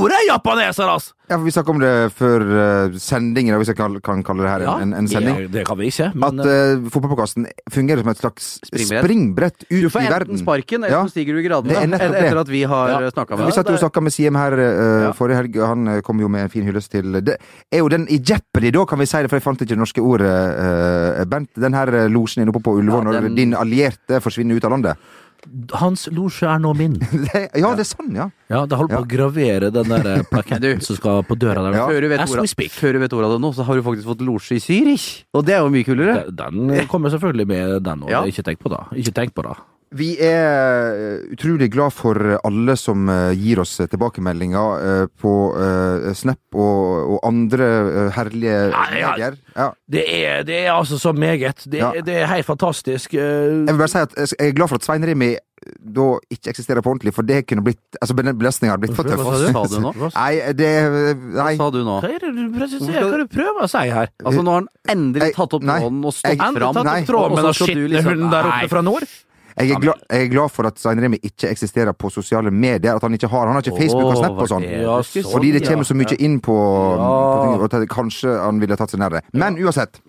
[0.00, 1.12] store japaneser, altså!
[1.30, 4.50] ja, for vi snakka om det før uh, sendingen, hvis jeg kan, kan kalle det
[4.50, 5.36] her en, en, en sending.
[5.44, 9.04] Ja, det kan vi ikke, men At uh, fotballpodkasten fungerer som et slags Springbrett.
[9.04, 10.40] springbrett ut du får enten verden.
[10.42, 11.04] sparken, eller Ja.
[11.06, 11.70] så stiger du i gradene.
[11.70, 12.40] Det et- etter det.
[12.42, 12.98] at vi har Ja.
[13.06, 13.10] ja.
[13.14, 13.46] snakka med deg.
[13.46, 15.12] vi satt jo og snakka med Siem her uh, Ja.
[15.12, 17.38] forrige helg, og han kom jo med en fin hyllest til Det
[17.70, 19.78] er jo den i jeopardy, da, kan vi si det, for jeg fant ikke det
[19.78, 21.50] norske ordet, uh, Bent.
[21.54, 24.70] Den her losjen inne oppe på Ullevål, Ja, den- når din allierte forsvinner ut av
[24.74, 24.96] landet.
[25.80, 26.98] Hans losje er nå min.
[27.60, 28.28] Ja, det er sånn, ja.
[28.50, 31.78] Ja, det holder på å gravere den der eh, plaketten som skal på døra der.
[31.80, 31.88] Ja.
[31.90, 34.24] Før du vet før du vet ordet av det nå, så har du faktisk fått
[34.26, 35.08] losje i Zürich.
[35.36, 36.22] Og det er jo mye kulere.
[36.30, 38.12] Den den kommer selvfølgelig med, den òg.
[38.12, 38.24] Ja.
[38.28, 38.82] Ikke tenk på det.
[39.02, 39.56] Ikke tenk på det.
[39.90, 42.14] Vi er eh, utrolig glad for
[42.46, 47.66] alle som eh, gir oss tilbakemeldinger eh, på eh, Snap og, og andre
[48.14, 49.10] herlige Ja, ja.
[49.16, 49.38] medier.
[49.56, 49.66] Ja.
[49.90, 51.64] Det er, det er altså så meget.
[51.66, 51.90] Det, Ja.
[52.06, 53.14] det er helt fantastisk.
[53.18, 55.32] Jeg vil bare si at jeg er glad for at Svein Remi
[55.84, 59.20] da ikke eksisterer på ordentlig, for det kunne blitt Altså, belastninga hadde blitt for tøff.
[59.26, 59.90] Hva sa du nå?
[60.14, 60.70] Nei, det
[61.34, 61.50] Nei.
[61.58, 61.96] Hva sa du nå?
[62.00, 63.02] Hva er det du presiserer?
[63.02, 64.14] Hva er det du prøver å si her?
[64.22, 66.62] Altså, nå har han endelig tatt opp hånden tråden og stått fram.
[66.62, 69.10] tatt opp tråden med Og så skal du liksom- hunden der oppe fra nord.
[69.60, 72.94] Jeg er, glad, jeg er glad for at Svein Remi ikke eksisterer på sosiale medier.
[72.96, 74.64] At han ikke har Han har ikke Facebook og Snap og sånn.
[75.04, 78.94] Sånn, Fordi det kommer så mye inn på, på ting, og kanskje han ville tatt
[78.94, 79.24] seg nær det.
[79.36, 80.00] Men uansett.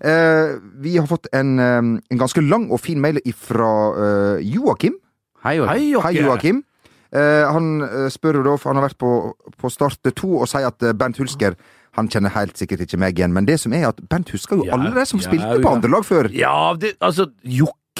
[0.00, 4.96] Eh, vi har fått en, eh, en ganske lang og fin mail fra eh, Joakim.
[5.44, 5.74] Hei, Joakim.
[5.74, 6.62] Hei, Hei, Joakim.
[7.10, 9.12] Eh, han eh, spør jo da, for han har vært på,
[9.58, 11.56] på Start 2 og sier at eh, Bernt Hulsker
[11.98, 14.68] han kjenner helt sikkert ikke meg igjen, men det som er at Bernt husker jo
[14.68, 15.58] Ja, alle de som ja, spilte ja.
[15.58, 16.28] på andre lag før.
[16.30, 17.26] Ja, det, altså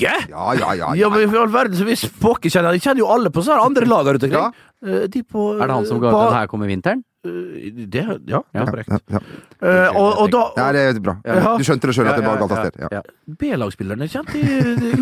[0.00, 0.30] Jokke?
[0.32, 0.88] Ja, ja, ja.
[0.98, 3.66] Ja, men i all verden, så hvis pokker kjenner Jeg kjenner jo alle på sånne
[3.68, 4.58] andre lag ute omkring.
[4.86, 7.02] Eh, De på Er det han som ga ut ba- den her kommer vinteren?
[7.24, 8.40] Eh, Det, ja, det Ja.
[8.62, 8.88] er korrekt.
[8.88, 9.20] ja, ja.
[9.60, 11.16] Eh, og, og da det er bra.
[11.24, 11.56] Ja.
[11.58, 12.80] Du skjønte det sjøl at det var galt av sted.
[12.80, 12.88] Ja.
[12.96, 13.02] ja.
[13.28, 14.40] B-lagsspillerne kjente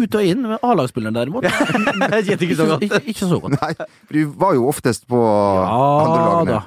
[0.03, 2.83] ut og inn, men A-lagsspillerne derimot kjente ikke så godt.
[2.89, 3.55] Ikke, ikke så godt.
[3.63, 6.59] Nei, for du var jo oftest på andre lagene.
[6.59, 6.65] da.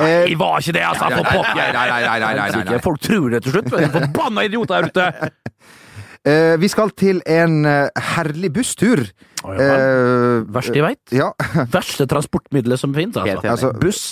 [0.00, 1.08] Eh, Nei, var ikke det, altså!
[1.10, 2.78] Nei, nei, nei, nei, nei, nei, nei.
[2.80, 3.68] Folk tror det til slutt.
[3.74, 5.10] Forbanna idioter her ute!
[6.28, 9.00] Eh, vi skal til en eh, herlig busstur.
[9.40, 9.68] Å, ja.
[9.72, 11.00] Eh, Verst jeg veit.
[11.16, 11.30] ja,
[11.76, 13.46] Verste transportmiddelet som finnes, altså.
[13.48, 14.02] altså buss.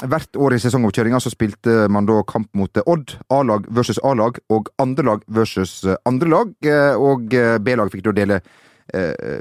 [0.00, 4.40] Hvert år i sesongoppkjøringa så spilte man da kamp mot eh, Odd, A-lag versus A-lag,
[4.48, 6.54] og andrelag versus andre lag.
[6.64, 7.28] eh, Og
[7.60, 8.40] B-lag fikk da dele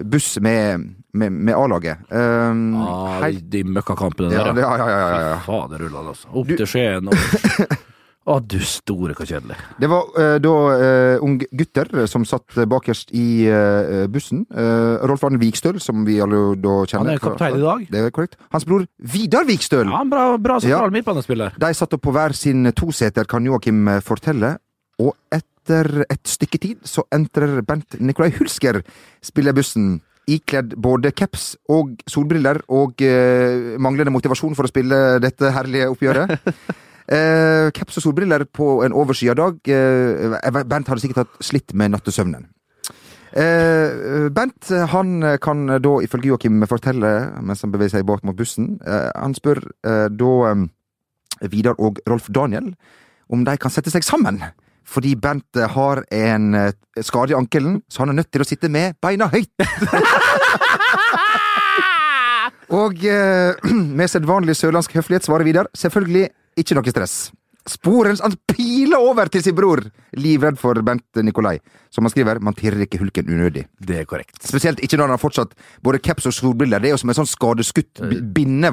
[0.05, 0.83] buss med,
[1.17, 2.03] med, med A-laget.
[2.13, 4.51] Um, Ah, de møkkakampene der, ja.
[4.53, 5.39] ja, ja, ja, ja, ja.
[5.47, 6.27] Fader ullan, altså.
[6.37, 7.15] Opp til Skien og
[8.29, 9.55] Å, du store, hva kjedelig.
[9.79, 14.43] Det var uh, da uh, unge gutter som satt bakerst i uh, bussen.
[15.09, 17.07] Rolf Arne Vikstøl, som vi alle da kjenner.
[17.07, 17.85] Han er kaptein i dag.
[17.89, 18.35] Det er korrekt.
[18.53, 19.87] Hans bror Vidar Vikstøl.
[19.89, 20.95] Ja, bra, bra sentral Ja.
[20.99, 21.55] midtbanespiller.
[21.57, 24.57] De satt opp på hver sin toseter, kan Joakim fortelle.
[24.99, 28.81] Og etter et stykke tid så entrer Bent Nikolai Hulsker
[29.25, 30.01] spillebussen.
[30.29, 36.35] Ikledd både caps og solbriller og eh, manglende motivasjon for å spille dette herlige oppgjøret.
[37.09, 39.57] Eh, caps og solbriller på en overskya dag.
[39.65, 42.45] Eh, Bent hadde sikkert hatt slitt med nattesøvnen.
[43.33, 48.79] Eh, Bent han kan da ifølge Joakim fortelle, mens han beveger seg bak mot bussen
[48.81, 50.63] eh, Han spør eh, da eh,
[51.49, 52.73] Vidar og Rolf Daniel
[53.29, 54.41] om de kan sette seg sammen.
[54.89, 56.73] Fordi Bent eh, har en eh,
[57.05, 59.53] skade i ankelen, så han er nødt til å sitte med beina høyt.
[62.81, 62.93] og
[64.01, 67.17] med sedvanlig sørlandsk høflighet svarer Vidar selvfølgelig ikke noe stress.
[67.69, 69.81] Sporens han piler over til sin bror,
[70.17, 71.59] livredd for Bent Nikolai.
[71.93, 73.65] Som han skriver, man tirrer ikke hulken unødig.
[73.77, 74.39] Det er korrekt.
[74.41, 75.53] Spesielt ikke når han har fortsatt
[75.85, 76.81] både caps og solbriller.
[76.81, 78.71] Det er jo som en sånn skadeskutt b- binne,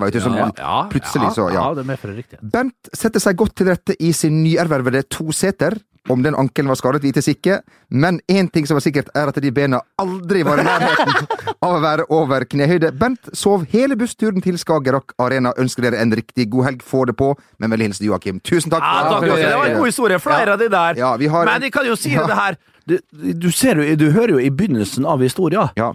[0.56, 0.86] Ja, du.
[0.86, 1.60] Som plutselig så, ja.
[1.60, 1.74] ja.
[1.76, 2.46] det medfører riktighet.
[2.54, 5.76] Bent setter seg godt til rette i sin nyervervede toseter.
[6.08, 9.40] Om den ankelen var skadet, vites ikke, men én ting som var sikkert, er at
[9.42, 11.26] de bena aldri var i nærheten
[11.66, 12.92] av å være over knehøyde.
[13.00, 15.50] Bent sov hele bussturen til Skagerrak Arena.
[15.58, 16.84] Ønsker dere en riktig god helg.
[16.86, 17.32] Få det på.
[17.58, 18.38] Med vennlig hilsen Joakim.
[18.46, 18.86] Tusen takk.
[18.86, 20.18] Ja, takk, det var en god historie.
[20.22, 20.94] Flere av de der.
[21.02, 22.26] Ja, vi har- Men jeg kan jo si Ja.
[22.26, 22.98] det her du,
[23.34, 25.92] du, ser jo, du hører jo i begynnelsen av historien Ja.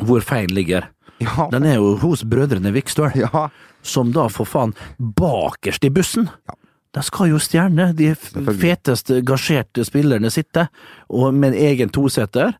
[0.00, 0.88] hvor feilen ligger.
[1.20, 1.48] Ja.
[1.52, 3.48] Den er jo hos brødrene Vikstøl, ja.
[3.82, 6.30] som da for faen bakerst i bussen.
[6.48, 6.54] Ja.
[6.92, 10.66] Der skal jo stjerne, de feteste, gasjerte spillerne sitte,
[11.08, 12.52] og med en egen toseter.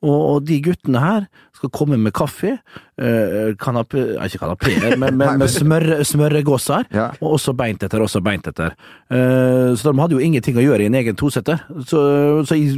[0.00, 1.24] Og, og de guttene her
[1.58, 2.54] skal komme med kaffe,
[2.96, 7.10] eh, kanapé, ikke kanapeer, men med, med smør, smørregåser, Ja.
[7.20, 8.72] og også beint etter, også beint etter.
[9.12, 11.60] Eh, så de hadde jo ingenting å gjøre i en egen toseter.
[11.84, 12.00] Så,
[12.48, 12.70] så i,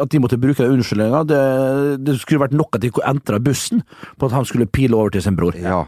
[0.00, 1.42] at de måtte bruke den unnskyldninga, det,
[2.06, 3.82] det skulle vært nok at de entra bussen
[4.16, 5.58] på at han skulle pile over til sin bror.
[5.58, 5.82] ja.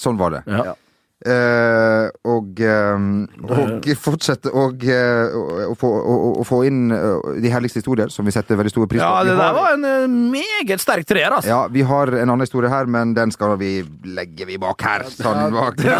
[0.00, 0.38] Sånn var det.
[0.46, 0.72] Ja.
[1.20, 2.96] Eh, og, eh,
[3.44, 8.56] og fortsette og, eh, å- å få- inn eh, de herligste historier, som vi setter
[8.56, 9.04] veldig stor pris på.
[9.04, 11.48] Ja, det der var en eh, meget sterk treer, altså.
[11.52, 13.82] Ja, vi har en annen historie her, men den skal vi
[14.16, 15.04] legge vi bak her.
[15.12, 15.76] Sånn bak.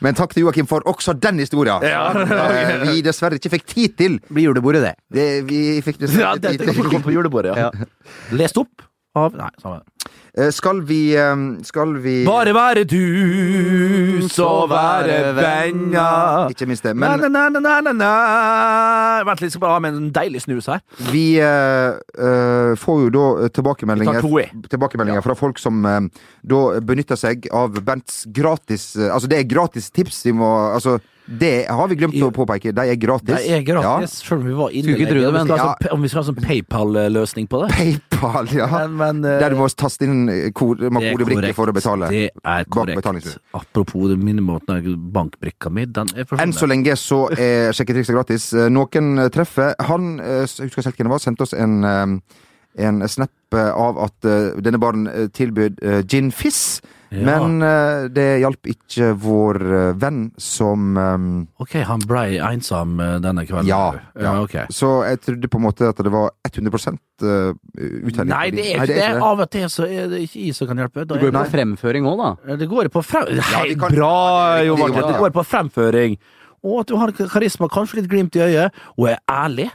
[0.00, 1.82] Men takk til Joakim for også den historien.
[1.82, 4.18] Eh, vi dessverre ikke fikk tid til.
[4.30, 4.94] Blir julebordet, det.
[5.10, 7.70] Det, vi fikk Ja, dessverre dette tid komme på julebordet, ja.
[8.38, 8.84] Lest opp
[9.18, 9.86] av Nei, samme det.
[9.88, 9.97] Eh,
[10.54, 11.36] Skal vi eh,
[11.66, 16.48] Skal vi Bare være du, så være venner.
[16.52, 16.94] Ikke minst det.
[16.96, 17.24] Men.
[19.28, 20.80] Vent litt, skal bare ha med en deilig snus her.
[21.10, 24.20] vi eh, eh, får jo da tilbakemeldinger,
[24.70, 26.00] tilbakemeldinger tilbakemeldinger fra folk som uh,
[26.42, 30.24] da benytter seg av Bents gratis eh, Altså, det er gratis tips.
[30.26, 30.98] Vi må Altså,
[31.28, 32.72] det har vi glemt å påpeke.
[32.72, 33.34] De er gratis.
[33.36, 36.02] Det er gratis, selv om vi var inne i det, Om men- ha sånn- Om
[36.02, 37.74] vi skal ha sånn PayPal-løsning på det.
[37.76, 38.66] PayPal, ja.
[38.66, 42.08] Men, men uh, Der du må taste inn eh, kode, kodebrikke for å betale.
[42.08, 43.36] Det er korrekt.
[43.52, 48.52] Apropos det minnemåten av bankbrikka mi, den er Enn så lenge så er sjekketrikset gratis.
[48.54, 49.74] Eh, Noen treffer.
[49.80, 51.84] Han, jeg husker selv hvem det var, sendte oss en,
[52.78, 54.32] en snap av at
[54.64, 55.04] denne baren
[55.36, 56.80] tilbød gin fizz.
[57.10, 57.24] Ja.
[57.24, 61.28] Men uh, det hjalp ikke vår eh, venn som um,
[61.62, 63.70] Ok, han blei ensom eh, denne kvelden.
[63.70, 63.94] Ja.
[64.20, 64.56] ja ok.
[64.74, 68.28] Så jeg trodde på en måte at det var 100 uh, uttelling.
[68.28, 69.08] Nei, det er ikke det.
[69.24, 71.06] Av og til så er det ikke jeg som kan hjelpe.
[71.06, 72.58] Da Det går er jo på fremføring òg, da.
[72.60, 73.30] det går på frem...
[73.54, 75.08] Hei, vi kan- bra, Jo Det er jo Martin.
[75.08, 76.18] Det går på fremføring.
[76.66, 79.68] Og at du har karisma, kanskje litt glimt i øyet, og er ærlig,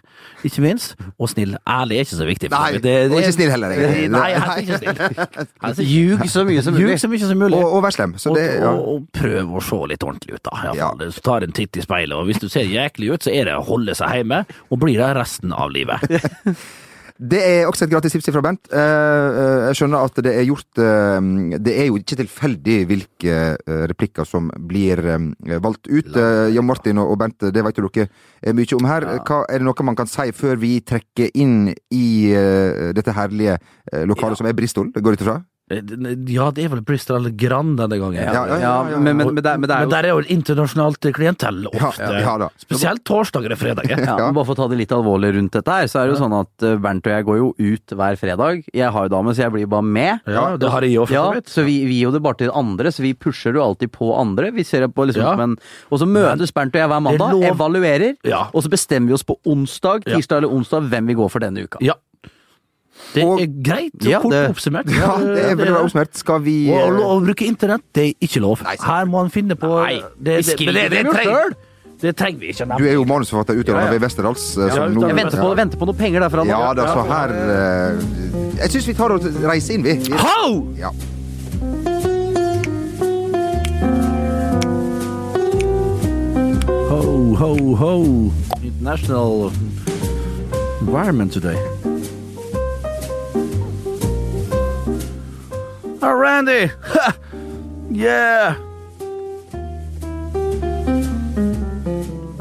[0.43, 0.95] ikke minst.
[1.19, 1.55] Og snill.
[1.69, 2.49] Ærlig er ikke så viktig.
[2.51, 2.71] Nei.
[2.73, 4.09] Det- det- og ikke snill heller, egentlig.
[4.11, 4.77] Nei, helst ikke
[5.77, 5.87] snill.
[5.93, 6.99] Ljug så mye som mulig.
[6.99, 7.57] så mye som mulig.
[7.57, 8.13] Og, og vær slem.
[8.13, 8.69] Det, ja.
[8.71, 10.73] og, og prøv å se litt ordentlig ut, da.
[10.75, 10.91] Ja.
[11.23, 13.63] Tar en titt i speilet, og hvis du ser jæklig ut, så er det å
[13.67, 16.03] holde seg hjemme, og blir det resten av livet.
[17.17, 18.69] Det er også et gratis tips fra Bernt.
[18.73, 21.19] Eh, eh, jeg skjønner at det er gjort eh,
[21.61, 23.35] Det er jo ikke tilfeldig hvilke
[23.91, 24.99] replikker som blir
[25.61, 26.09] valgt ut.
[26.53, 29.05] Jan Martin og Bernt, Bent, det vet jo dere mye om her.
[29.23, 32.07] Hva, er det noe man kan si før vi trekker inn i
[32.97, 33.55] dette herlige
[34.09, 34.91] lokalet som er Bristol?
[34.91, 35.37] Det går ut ifra?
[35.71, 38.19] Ja, det er vel Bristol eller Grand denne gangen.
[38.19, 38.73] Ja, ja, ja.
[38.99, 41.87] Men, men, men, det, er- men det er Men der er jo internasjonalt klientell Ja,
[41.87, 42.09] ofte.
[42.19, 42.49] ja.
[42.59, 44.03] Spesielt torsdager og fredager.
[44.09, 46.17] ja, men Bare for å ta det litt alvorlig rundt dette her, så er det
[46.17, 48.61] jo sånn at eh, Bernt og jeg går jo ut hver fredag.
[48.75, 50.19] Jeg har jo dame, så jeg blir bare med.
[50.27, 52.51] Ja, det har jeg jo for Ja, så vi, vi gir jo det bare til
[52.53, 54.51] andre, så vi pusher jo alltid på andre.
[54.53, 55.31] Vi ser på liksom Ja.
[55.37, 55.57] som en
[55.89, 58.49] Og så møtes Bernt og jeg hver er mandag, lov- evaluerer, Ja.
[58.53, 60.17] og så bestemmer vi oss på onsdag, Ja.
[60.19, 61.79] tirsdag eller onsdag hvem vi går for denne uka.
[61.81, 61.95] Ja.
[63.13, 64.87] Det Og- er greit og Ja, kort det- oppsummert.
[64.89, 66.15] Ja, det er veldig bra oppsummert.
[66.17, 68.63] Skal vi Og eh, å, bruke internett, det er ikke lov.
[68.65, 68.75] Nei.
[68.81, 71.53] Her må han finne på Nei, det, det, det, det, det trenger-
[72.03, 72.65] Det trenger vi ikke.
[72.77, 73.91] Du er jo manusforfatter utøver Ja, ja.
[73.91, 74.57] ved Westerdals.
[74.57, 76.45] eh, Ja, nå- Jeg venter på, venter på noen penger derfra.
[76.45, 79.93] Ja da, så her uh, Jeg syns vi tar og reiser inn, vi.
[79.93, 80.73] vi Ho!
[80.77, 80.89] ja.
[86.89, 88.31] Ho, ho, ho.
[88.61, 89.51] International
[90.81, 91.55] environment today.
[96.05, 96.69] Oh, Randy!
[97.89, 98.57] yeah!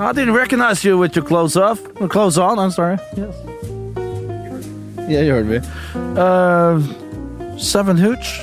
[0.00, 1.80] I didn't recognize you with your clothes off.
[2.00, 2.98] Or clothes on, I'm sorry.
[3.16, 3.32] Yes.
[5.08, 5.60] Yeah, you heard me.
[5.94, 8.40] Uh, seven hooch,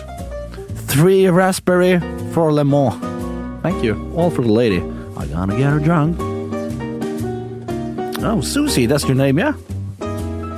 [0.88, 2.00] three raspberry,
[2.32, 3.62] four lemon.
[3.62, 4.14] Thank you.
[4.16, 4.78] All for the lady.
[5.18, 6.18] I gonna get her drunk.
[8.24, 9.52] Oh, Susie, that's your name, yeah?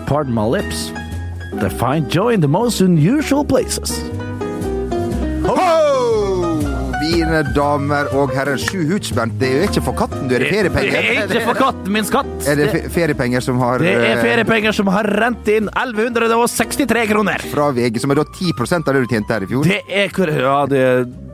[0.05, 0.91] Pardon my lips.
[1.53, 4.10] They find joy in the most unusual places.
[7.21, 10.71] Mine damer og herrer, sju hooch, Det er jo ikke for katten du er det
[10.73, 12.31] Det er ikke for katten min skatt!
[12.49, 17.03] Er det fe- feriepenger som har Det er eh, feriepenger som har rent inn 1163
[17.11, 17.43] kroner!
[17.51, 19.69] fra VG, som er da 10% av det du tjente her i fjor?
[19.69, 20.81] Det er Ja, det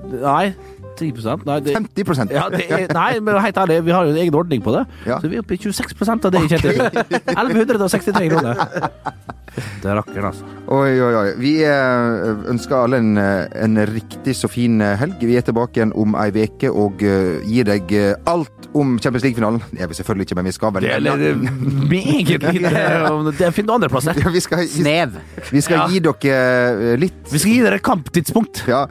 [0.07, 0.53] Nei.
[0.97, 4.21] 10 Nei, det 50 ja, det er, nei, men helt ærlig, vi har jo en
[4.23, 4.85] egen ordning på det.
[5.05, 5.19] Ja.
[5.21, 6.57] Så vi er oppe i 26% av det Okay.
[6.57, 6.91] i fjor.
[7.37, 8.55] 1163 kroner.
[9.81, 10.45] Det er rakkeren, altså.
[10.69, 11.29] Oi, oi, oi.
[11.41, 15.17] Vi eh, ønsker alle en, eh, en riktig så fin eh, helg.
[15.25, 17.93] Vi er tilbake igjen om ei uke og gir deg
[18.29, 19.63] alt om Champions League-finalen.
[19.71, 24.05] Det er vi selvfølgelig ikke, men vi skal vel Det er meget lite du andreplass
[24.11, 24.21] der.
[24.21, 25.17] ja, vi skal, vi, Snev.
[25.51, 25.87] vi skal Ja.
[25.89, 28.65] gi dere litt Vi skal gi dere kamptidspunkt.
[28.69, 28.85] Ja,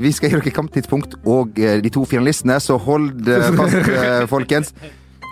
[0.00, 4.24] vi skal gi dere kamptidspunkt og eh, de to finalistene, så hold eh, fast, eh,
[4.34, 4.74] folkens.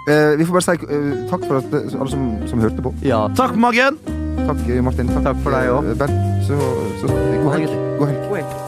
[0.09, 2.95] Vi får bare si takk for at, alle som, som hørte på.
[3.05, 3.27] Ja.
[3.37, 3.99] Takk, Magen.
[4.39, 5.11] Takk, Martin.
[5.13, 5.93] Takk, Takk for deg òg.
[6.01, 6.49] Bernt.
[6.49, 6.57] Så,
[7.03, 7.77] så god helg.
[8.01, 8.68] God helg.